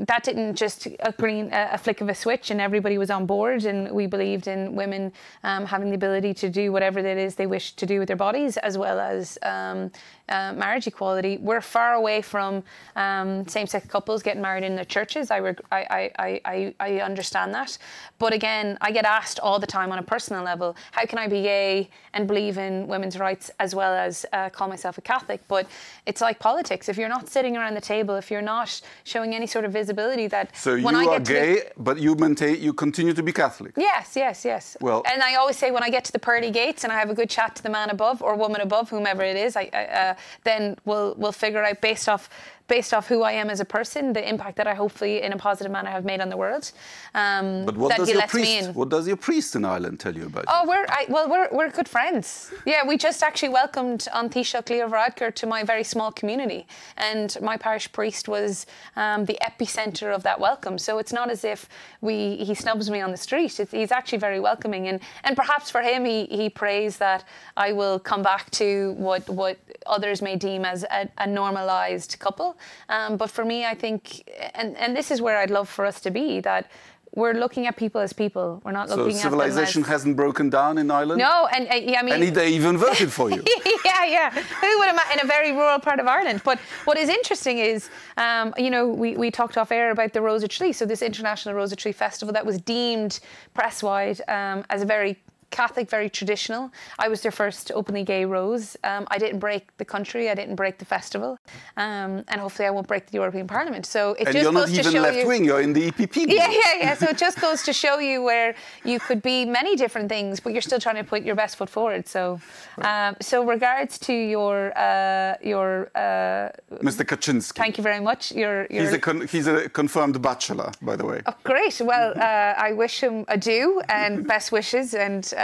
that 0.00 0.22
didn't 0.22 0.54
just 0.54 0.86
a 1.00 1.12
green 1.18 1.50
a 1.52 1.76
flick 1.76 2.00
of 2.00 2.08
a 2.08 2.14
switch 2.14 2.50
and 2.50 2.60
everybody 2.60 2.96
was 2.96 3.10
on 3.10 3.23
board 3.26 3.64
and 3.64 3.90
we 3.90 4.06
believed 4.06 4.46
in 4.48 4.74
women 4.74 5.12
um, 5.42 5.64
having 5.66 5.88
the 5.90 5.94
ability 5.94 6.34
to 6.34 6.50
do 6.50 6.72
whatever 6.72 6.98
it 6.98 7.18
is 7.18 7.34
they 7.34 7.46
wish 7.46 7.72
to 7.72 7.86
do 7.86 7.98
with 7.98 8.08
their 8.08 8.16
bodies, 8.16 8.56
as 8.58 8.76
well 8.76 9.00
as 9.00 9.38
um, 9.42 9.90
uh, 10.28 10.52
marriage 10.52 10.86
equality. 10.86 11.38
We're 11.38 11.60
far 11.60 11.94
away 11.94 12.22
from 12.22 12.62
um, 12.96 13.46
same-sex 13.48 13.86
couples 13.86 14.22
getting 14.22 14.42
married 14.42 14.64
in 14.64 14.74
their 14.74 14.84
churches. 14.84 15.30
I, 15.30 15.38
reg- 15.40 15.60
I, 15.70 16.10
I, 16.18 16.40
I, 16.44 16.74
I 16.80 17.00
understand 17.00 17.54
that, 17.54 17.78
but 18.18 18.32
again, 18.32 18.78
I 18.80 18.90
get 18.90 19.04
asked 19.04 19.40
all 19.40 19.58
the 19.58 19.66
time 19.66 19.92
on 19.92 19.98
a 19.98 20.02
personal 20.02 20.42
level, 20.42 20.76
how 20.92 21.04
can 21.06 21.18
I 21.18 21.28
be 21.28 21.42
gay 21.42 21.90
and 22.12 22.26
believe 22.26 22.58
in 22.58 22.86
women's 22.86 23.18
rights 23.18 23.50
as 23.60 23.74
well 23.74 23.92
as 23.92 24.26
uh, 24.32 24.48
call 24.50 24.68
myself 24.68 24.98
a 24.98 25.00
Catholic? 25.00 25.40
But 25.48 25.66
it's 26.06 26.20
like 26.20 26.38
politics. 26.38 26.88
If 26.88 26.96
you're 26.96 27.08
not 27.08 27.28
sitting 27.28 27.56
around 27.56 27.74
the 27.74 27.80
table, 27.80 28.14
if 28.16 28.30
you're 28.30 28.42
not 28.42 28.80
showing 29.04 29.34
any 29.34 29.46
sort 29.46 29.64
of 29.64 29.72
visibility 29.72 30.26
that 30.28 30.56
so 30.56 30.74
you 30.74 30.86
are 30.88 31.20
gay, 31.20 31.54
the... 31.54 31.72
but 31.78 31.98
you 31.98 32.14
maintain 32.14 32.60
you 32.60 32.72
continue 32.72 33.12
to 33.16 33.22
be 33.22 33.32
Catholic. 33.32 33.74
Yes, 33.76 34.16
yes, 34.16 34.44
yes. 34.44 34.76
Well, 34.80 35.02
and 35.10 35.22
I 35.22 35.34
always 35.36 35.56
say 35.56 35.70
when 35.70 35.82
I 35.82 35.90
get 35.90 36.04
to 36.04 36.12
the 36.12 36.18
pearly 36.18 36.50
gates 36.50 36.84
and 36.84 36.92
I 36.92 36.98
have 36.98 37.10
a 37.10 37.14
good 37.14 37.30
chat 37.30 37.56
to 37.56 37.62
the 37.62 37.70
man 37.70 37.90
above 37.90 38.22
or 38.22 38.36
woman 38.36 38.60
above, 38.60 38.90
whomever 38.90 39.22
it 39.22 39.36
is, 39.36 39.56
I, 39.56 39.70
I 39.72 39.84
uh, 39.84 40.14
then 40.44 40.76
we'll 40.84 41.14
we'll 41.16 41.32
figure 41.32 41.62
out 41.64 41.80
based 41.80 42.08
off 42.08 42.28
based 42.66 42.94
off 42.94 43.08
who 43.08 43.22
I 43.22 43.32
am 43.32 43.50
as 43.50 43.60
a 43.60 43.64
person, 43.64 44.12
the 44.12 44.26
impact 44.26 44.56
that 44.56 44.66
I 44.66 44.74
hopefully 44.74 45.22
in 45.22 45.32
a 45.32 45.36
positive 45.36 45.70
manner 45.70 45.90
have 45.90 46.04
made 46.04 46.20
on 46.20 46.30
the 46.30 46.36
world. 46.36 46.72
Um, 47.14 47.66
but 47.66 47.76
what 47.76 47.96
does 47.96 48.08
your 48.08 48.26
priest? 48.26 48.74
What 48.74 48.88
does 48.88 49.06
your 49.06 49.16
priest 49.16 49.54
in 49.54 49.64
Ireland 49.64 50.00
tell 50.00 50.14
you 50.14 50.26
about? 50.26 50.44
Oh, 50.48 50.64
we're 50.66 50.86
I, 50.88 51.06
well, 51.08 51.28
we're 51.28 51.48
we're 51.52 51.70
good 51.70 51.88
friends. 51.88 52.52
Yeah, 52.64 52.86
we 52.86 52.96
just 52.96 53.22
actually 53.22 53.50
welcomed 53.50 54.08
An 54.14 54.30
Taoiseach 54.30 54.70
Leo 54.70 54.88
Varadkar 54.88 55.34
to 55.34 55.46
my 55.46 55.62
very 55.62 55.84
small 55.84 56.10
community, 56.10 56.66
and 56.96 57.36
my 57.42 57.56
parish 57.56 57.90
priest 57.92 58.28
was 58.28 58.66
um, 58.96 59.26
the 59.26 59.38
epicenter 59.42 60.14
of 60.14 60.22
that 60.22 60.40
welcome. 60.40 60.78
So 60.78 60.98
it's 60.98 61.12
not 61.12 61.30
as 61.30 61.44
if 61.44 61.68
we 62.00 62.36
he 62.36 62.54
snubs 62.54 62.90
me 62.90 63.00
on 63.00 63.10
the 63.10 63.16
street. 63.16 63.60
It's, 63.60 63.72
he's 63.72 63.92
actually 63.92 64.18
very 64.18 64.40
welcoming, 64.40 64.88
and 64.88 65.00
and 65.24 65.36
perhaps 65.36 65.70
for 65.70 65.82
him, 65.82 66.04
he 66.04 66.26
he 66.26 66.48
prays 66.48 66.96
that 66.96 67.24
I 67.56 67.72
will 67.72 67.98
come 67.98 68.22
back 68.22 68.50
to 68.52 68.92
what 68.92 69.28
what 69.28 69.58
others 69.86 70.22
may 70.22 70.36
deem 70.36 70.64
as 70.64 70.84
a, 70.84 71.08
a 71.18 71.26
normalized 71.26 72.18
couple. 72.18 72.53
Um, 72.88 73.16
but 73.16 73.30
for 73.30 73.44
me, 73.44 73.64
I 73.64 73.74
think, 73.74 74.28
and, 74.54 74.76
and 74.76 74.96
this 74.96 75.10
is 75.10 75.20
where 75.20 75.38
I'd 75.38 75.50
love 75.50 75.68
for 75.68 75.84
us 75.84 76.00
to 76.00 76.10
be, 76.10 76.40
that 76.40 76.70
we're 77.14 77.34
looking 77.34 77.66
at 77.66 77.76
people 77.76 78.00
as 78.00 78.12
people. 78.12 78.60
We're 78.64 78.72
not 78.72 78.88
looking 78.88 79.14
at 79.14 79.22
so 79.22 79.22
civilization 79.22 79.82
as... 79.82 79.88
hasn't 79.88 80.16
broken 80.16 80.50
down 80.50 80.78
in 80.78 80.90
Ireland. 80.90 81.20
No, 81.20 81.48
and 81.54 81.68
uh, 81.68 81.74
yeah, 81.74 82.00
I 82.00 82.02
mean, 82.02 82.22
and 82.22 82.36
they 82.36 82.50
even 82.50 82.76
voted 82.76 83.12
for 83.12 83.30
you. 83.30 83.42
yeah, 83.84 84.04
yeah. 84.04 84.30
Who 84.30 84.78
would 84.78 84.88
have 84.88 85.00
in 85.12 85.20
a 85.24 85.26
very 85.26 85.52
rural 85.52 85.78
part 85.78 86.00
of 86.00 86.08
Ireland? 86.08 86.42
But 86.44 86.58
what 86.84 86.98
is 86.98 87.08
interesting 87.08 87.58
is, 87.58 87.88
um, 88.16 88.52
you 88.58 88.70
know, 88.70 88.88
we, 88.88 89.16
we 89.16 89.30
talked 89.30 89.56
off 89.56 89.70
air 89.70 89.90
about 89.92 90.12
the 90.12 90.22
Rose 90.22 90.42
of 90.42 90.48
Tralee. 90.48 90.72
So 90.72 90.86
this 90.86 91.02
international 91.02 91.54
Rose 91.54 91.70
of 91.70 91.78
Tralee 91.78 91.92
festival 91.92 92.32
that 92.32 92.44
was 92.44 92.58
deemed 92.60 93.20
press 93.54 93.82
wide 93.82 94.20
um, 94.28 94.64
as 94.68 94.82
a 94.82 94.86
very 94.86 95.16
Catholic, 95.54 95.88
very 95.88 96.10
traditional. 96.10 96.72
I 96.98 97.06
was 97.06 97.20
their 97.20 97.30
first 97.42 97.70
openly 97.80 98.02
gay 98.02 98.24
rose. 98.24 98.76
Um, 98.82 99.06
I 99.14 99.18
didn't 99.18 99.38
break 99.38 99.64
the 99.76 99.84
country. 99.84 100.28
I 100.28 100.34
didn't 100.34 100.56
break 100.56 100.78
the 100.78 100.84
festival, 100.96 101.38
um, 101.76 102.24
and 102.30 102.40
hopefully 102.44 102.66
I 102.66 102.72
won't 102.76 102.88
break 102.88 103.06
the 103.06 103.18
European 103.22 103.46
Parliament. 103.46 103.86
So 103.86 104.00
it 104.14 104.26
and 104.26 104.32
just 104.34 104.42
you're 104.42 104.52
not 104.52 104.66
goes 104.66 104.72
even 104.72 104.84
to 104.84 104.90
show 104.90 105.02
left 105.02 105.18
you, 105.18 105.28
wing. 105.28 105.44
You're 105.44 105.60
in 105.60 105.72
the 105.72 105.84
EPP. 105.90 106.14
Group. 106.24 106.28
Yeah, 106.40 106.50
yeah, 106.50 106.74
yeah. 106.84 106.94
So 106.94 107.06
it 107.06 107.18
just 107.26 107.40
goes 107.40 107.62
to 107.68 107.72
show 107.72 107.96
you 108.00 108.16
where 108.30 108.56
you 108.84 108.98
could 109.06 109.22
be 109.22 109.38
many 109.44 109.76
different 109.76 110.08
things, 110.08 110.40
but 110.40 110.50
you're 110.54 110.68
still 110.70 110.80
trying 110.86 110.96
to 110.96 111.06
put 111.12 111.22
your 111.28 111.36
best 111.36 111.54
foot 111.58 111.70
forward. 111.70 112.08
So, 112.08 112.40
um, 112.78 113.14
so 113.20 113.36
regards 113.56 113.94
to 114.06 114.12
your 114.12 114.56
uh, 114.76 115.34
your 115.52 115.70
uh, 115.94 116.82
Mr. 116.88 117.04
Kaczynski. 117.10 117.58
Thank 117.64 117.78
you 117.78 117.84
very 117.90 118.02
much. 118.10 118.32
You're, 118.32 118.66
you're 118.70 118.82
he's 118.82 118.92
a 118.92 118.98
con- 118.98 119.26
he's 119.28 119.46
a 119.46 119.68
confirmed 119.68 120.20
bachelor, 120.20 120.72
by 120.82 120.96
the 120.96 121.06
way. 121.06 121.22
Oh, 121.26 121.34
great. 121.44 121.80
Well, 121.80 122.06
uh, 122.16 122.68
I 122.68 122.72
wish 122.72 122.96
him 123.06 123.24
adieu 123.28 123.80
and 123.88 124.26
best 124.26 124.50
wishes, 124.50 124.94
and 124.94 125.22
uh, 125.36 125.43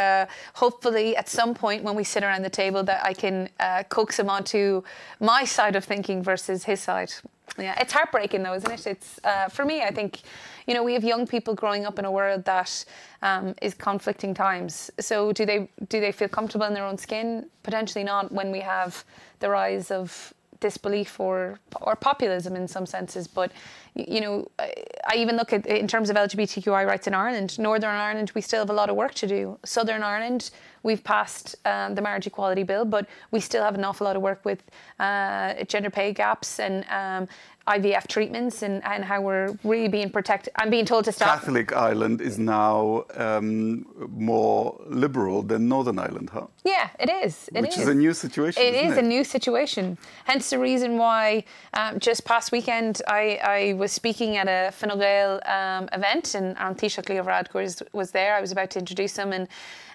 hope 0.55 0.81
hopefully 0.81 1.17
at 1.17 1.29
some 1.29 1.55
point 1.55 1.85
when 1.85 1.95
we 1.95 2.05
sit 2.05 2.23
around 2.23 2.43
the 2.43 2.51
table 2.51 2.83
that 2.83 3.05
I 3.05 3.13
can 3.13 3.49
uh, 3.59 3.83
coax 3.89 4.19
him 4.19 4.31
onto 4.31 4.83
my 5.21 5.45
side 5.45 5.77
of 5.77 5.85
thinking 5.85 6.23
versus 6.23 6.65
his 6.65 6.81
side. 6.81 7.13
Yeah, 7.59 7.79
it's 7.81 7.93
heartbreaking 7.93 8.43
though, 8.43 8.55
isn't 8.55 8.71
it? 8.71 8.87
It's 8.87 9.21
uh, 9.25 9.49
for 9.49 9.65
me. 9.65 9.83
I 9.83 9.91
think 9.91 10.21
you 10.67 10.75
know 10.75 10.83
we 10.83 10.95
have 10.95 11.05
young 11.05 11.27
people 11.27 11.55
growing 11.55 11.85
up 11.85 11.99
in 11.99 12.05
a 12.05 12.11
world 12.11 12.45
that 12.45 12.85
um, 13.23 13.55
is 13.61 13.75
conflicting 13.75 14.35
times. 14.35 14.91
So 15.01 15.33
do 15.33 15.45
they 15.45 15.69
do 15.89 16.01
they 16.01 16.13
feel 16.13 16.29
comfortable 16.29 16.67
in 16.67 16.75
their 16.75 16.85
own 16.85 16.97
skin? 16.97 17.47
Potentially 17.63 18.05
not 18.05 18.33
when 18.33 18.51
we 18.51 18.61
have 18.61 19.05
the 19.41 19.51
rise 19.51 19.91
of 19.91 20.33
disbelief 20.61 21.19
or 21.19 21.59
or 21.81 21.97
populism 21.97 22.55
in 22.57 22.69
some 22.69 22.87
senses. 22.87 23.27
But 23.27 23.53
you 23.95 24.21
know, 24.21 24.51
I 24.59 25.17
even 25.17 25.37
look 25.37 25.53
at 25.53 25.67
in 25.67 25.89
terms 25.89 26.11
of 26.11 26.17
LGBTQI 26.17 26.87
rights 26.87 27.07
in 27.07 27.15
Ireland, 27.15 27.59
Northern 27.59 27.91
Ireland, 27.91 28.33
we 28.35 28.41
still 28.41 28.61
have 28.61 28.71
a 28.71 28.75
lot 28.75 28.91
of 28.91 28.97
work 28.97 29.15
to 29.15 29.27
do. 29.27 29.59
Southern 29.65 30.03
Ireland, 30.03 30.51
we've 30.83 31.03
passed 31.05 31.57
um, 31.65 31.95
the 31.95 32.03
marriage 32.03 32.27
equality 32.27 32.63
bill, 32.63 32.85
but 32.85 33.07
we 33.31 33.41
still 33.41 33.63
have 33.63 33.75
an 33.75 33.85
awful 33.85 34.05
lot 34.07 34.17
of 34.17 34.23
work 34.23 34.45
with 34.45 34.63
uh, 34.99 35.65
gender 35.65 35.91
pay 35.91 36.13
gaps 36.13 36.59
and 36.59 36.85
um, 36.91 37.29
IVF 37.69 38.09
treatments 38.09 38.63
and, 38.63 38.83
and 38.85 39.05
how 39.05 39.21
we're 39.21 39.57
really 39.65 39.89
being 39.89 40.11
protected. 40.11 40.53
I'm 40.57 40.71
being 40.71 40.85
told 40.85 41.05
to 41.05 41.13
stop. 41.13 41.29
Catholic 41.29 41.73
Ireland 41.73 42.21
is 42.21 42.39
now 42.39 43.05
um, 43.15 43.87
more 44.11 44.81
liberal 44.87 45.43
than 45.43 45.69
Northern 45.69 45.99
Ireland, 45.99 46.31
huh? 46.33 46.47
Yeah, 46.65 46.89
it 46.99 47.11
is. 47.11 47.49
It 47.55 47.61
Which 47.61 47.77
is. 47.77 47.83
is 47.83 47.89
a 47.89 47.95
new 47.95 48.15
situation. 48.15 48.63
It 48.63 48.75
is 48.75 48.97
it? 48.97 49.05
a 49.05 49.07
new 49.07 49.25
situation. 49.25 49.99
Hence 50.25 50.51
the 50.51 50.59
reason 50.59 50.97
why 50.97 51.45
um, 51.75 52.01
just 52.01 52.25
past 52.25 52.51
weekend 52.51 53.03
I, 53.07 53.39
I, 53.45 53.73
was 53.75 53.93
speaking 53.93 54.37
at 54.37 54.49
a 54.49 54.73
Fine 54.73 54.99
Gael 54.99 55.41
um, 55.47 55.89
event 55.93 56.35
and 56.35 56.57
An 56.59 56.75
Taoiseach 56.75 57.09
Leo 57.09 57.87
was 57.93 58.11
there. 58.11 58.35
I 58.35 58.41
was 58.41 58.53
about 58.53 58.71
to 58.71 58.79
introduce 58.79 59.17
him 59.17 59.33
and 59.33 59.47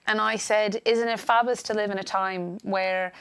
and 0.08 0.22
I 0.22 0.36
said, 0.36 0.82
isn't 0.86 1.08
it 1.08 1.20
fabulous 1.20 1.64
to 1.64 1.74
live 1.74 1.92
in 1.92 1.98
a 1.98 2.04
time 2.04 2.58
where 2.64 3.12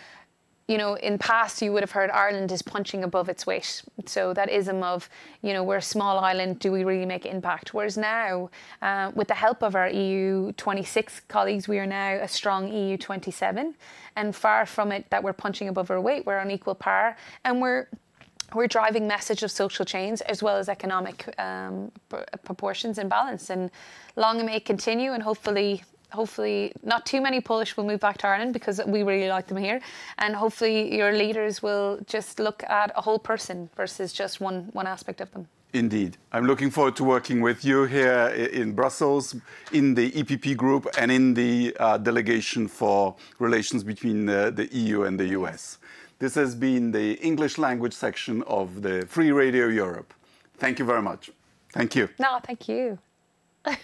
you 0.67 0.79
know, 0.79 0.95
in 0.95 1.19
past 1.19 1.61
you 1.61 1.73
would 1.73 1.83
have 1.83 1.91
heard 1.91 2.11
Ireland 2.11 2.51
is 2.51 2.63
punching 2.63 3.05
above 3.05 3.29
its 3.29 3.47
weight. 3.47 3.83
So 4.07 4.33
that 4.33 4.49
ism 4.51 4.83
of, 4.83 5.11
you 5.43 5.53
know, 5.53 5.63
we're 5.63 5.77
a 5.77 5.83
small 5.83 6.19
island, 6.19 6.59
do 6.59 6.73
we 6.73 6.85
really 6.85 7.05
make 7.05 7.27
impact? 7.27 7.75
Whereas 7.75 7.99
now, 7.99 8.49
uh, 8.81 9.11
with 9.15 9.29
the 9.29 9.35
help 9.35 9.63
of 9.63 9.75
our 9.75 9.91
EU 9.91 10.53
26 10.53 11.21
colleagues, 11.29 11.69
we 11.69 11.79
are 11.79 11.87
now 11.87 12.15
a 12.15 12.29
strong 12.29 12.73
EU 12.73 12.97
27, 12.97 13.75
and 14.17 14.35
far 14.35 14.65
from 14.65 14.91
it 14.91 15.11
that 15.11 15.23
we're 15.23 15.35
punching 15.35 15.69
above 15.69 15.91
our 15.91 16.01
weight. 16.01 16.25
We're 16.25 16.39
on 16.39 16.51
equal 16.51 16.75
par, 16.75 17.17
and 17.45 17.61
we're 17.61 17.89
we're 18.55 18.69
driving 18.69 19.09
message 19.09 19.43
of 19.43 19.51
social 19.51 19.85
change 19.85 20.21
as 20.23 20.41
well 20.43 20.57
as 20.59 20.69
economic 20.69 21.35
um, 21.41 21.91
proportions 22.45 22.99
and 22.99 23.11
balance. 23.11 23.51
And 23.51 23.71
long 24.17 24.45
may 24.47 24.57
it 24.57 24.65
continue, 24.65 25.13
and 25.13 25.23
hopefully 25.23 25.83
hopefully 26.15 26.73
not 26.83 27.05
too 27.05 27.21
many 27.21 27.41
Polish 27.41 27.77
will 27.77 27.85
move 27.85 28.01
back 28.01 28.19
to 28.19 28.27
Ireland 28.27 28.53
because 28.53 28.81
we 28.87 29.03
really 29.03 29.29
like 29.29 29.47
them 29.49 29.59
here, 29.59 29.81
and 30.19 30.35
hopefully 30.35 30.97
your 30.97 31.13
leaders 31.13 31.63
will 31.63 31.99
just 32.07 32.39
look 32.39 32.63
at 32.65 32.93
a 32.97 33.03
whole 33.03 33.19
person 33.19 33.69
versus 33.77 34.13
just 34.13 34.41
one 34.41 34.71
one 34.73 34.87
aspect 34.87 35.21
of 35.21 35.31
them. 35.33 35.47
Indeed. 35.75 36.17
I'm 36.31 36.47
looking 36.47 36.71
forward 36.71 36.95
to 36.97 37.05
working 37.05 37.41
with 37.41 37.65
you 37.65 37.85
here 37.85 38.29
in 38.29 38.75
Brussels, 38.75 39.35
in 39.73 39.95
the 39.95 40.13
EPP 40.13 40.57
group, 40.57 40.87
and 40.97 41.11
in 41.11 41.35
the 41.35 41.77
uh, 41.81 41.99
delegation 41.99 42.69
for 42.69 43.17
relations 43.41 43.83
between 43.83 44.29
uh, 44.29 44.51
the 44.51 44.67
EU 44.73 45.03
and 45.03 45.19
the 45.19 45.27
US. 45.39 45.79
This 46.21 46.37
has 46.37 46.55
been 46.55 46.93
the 46.93 47.15
English 47.15 47.59
language 47.59 47.93
section 47.93 48.43
of 48.45 48.83
the 48.83 49.05
Free 49.07 49.33
Radio 49.33 49.67
Europe. 49.67 50.15
Thank 50.59 50.79
you 50.79 50.85
very 50.85 51.03
much. 51.03 51.31
Thank 51.73 51.97
you. 51.97 52.09
No, 52.21 52.39
thank 52.47 52.69
you. 52.69 52.99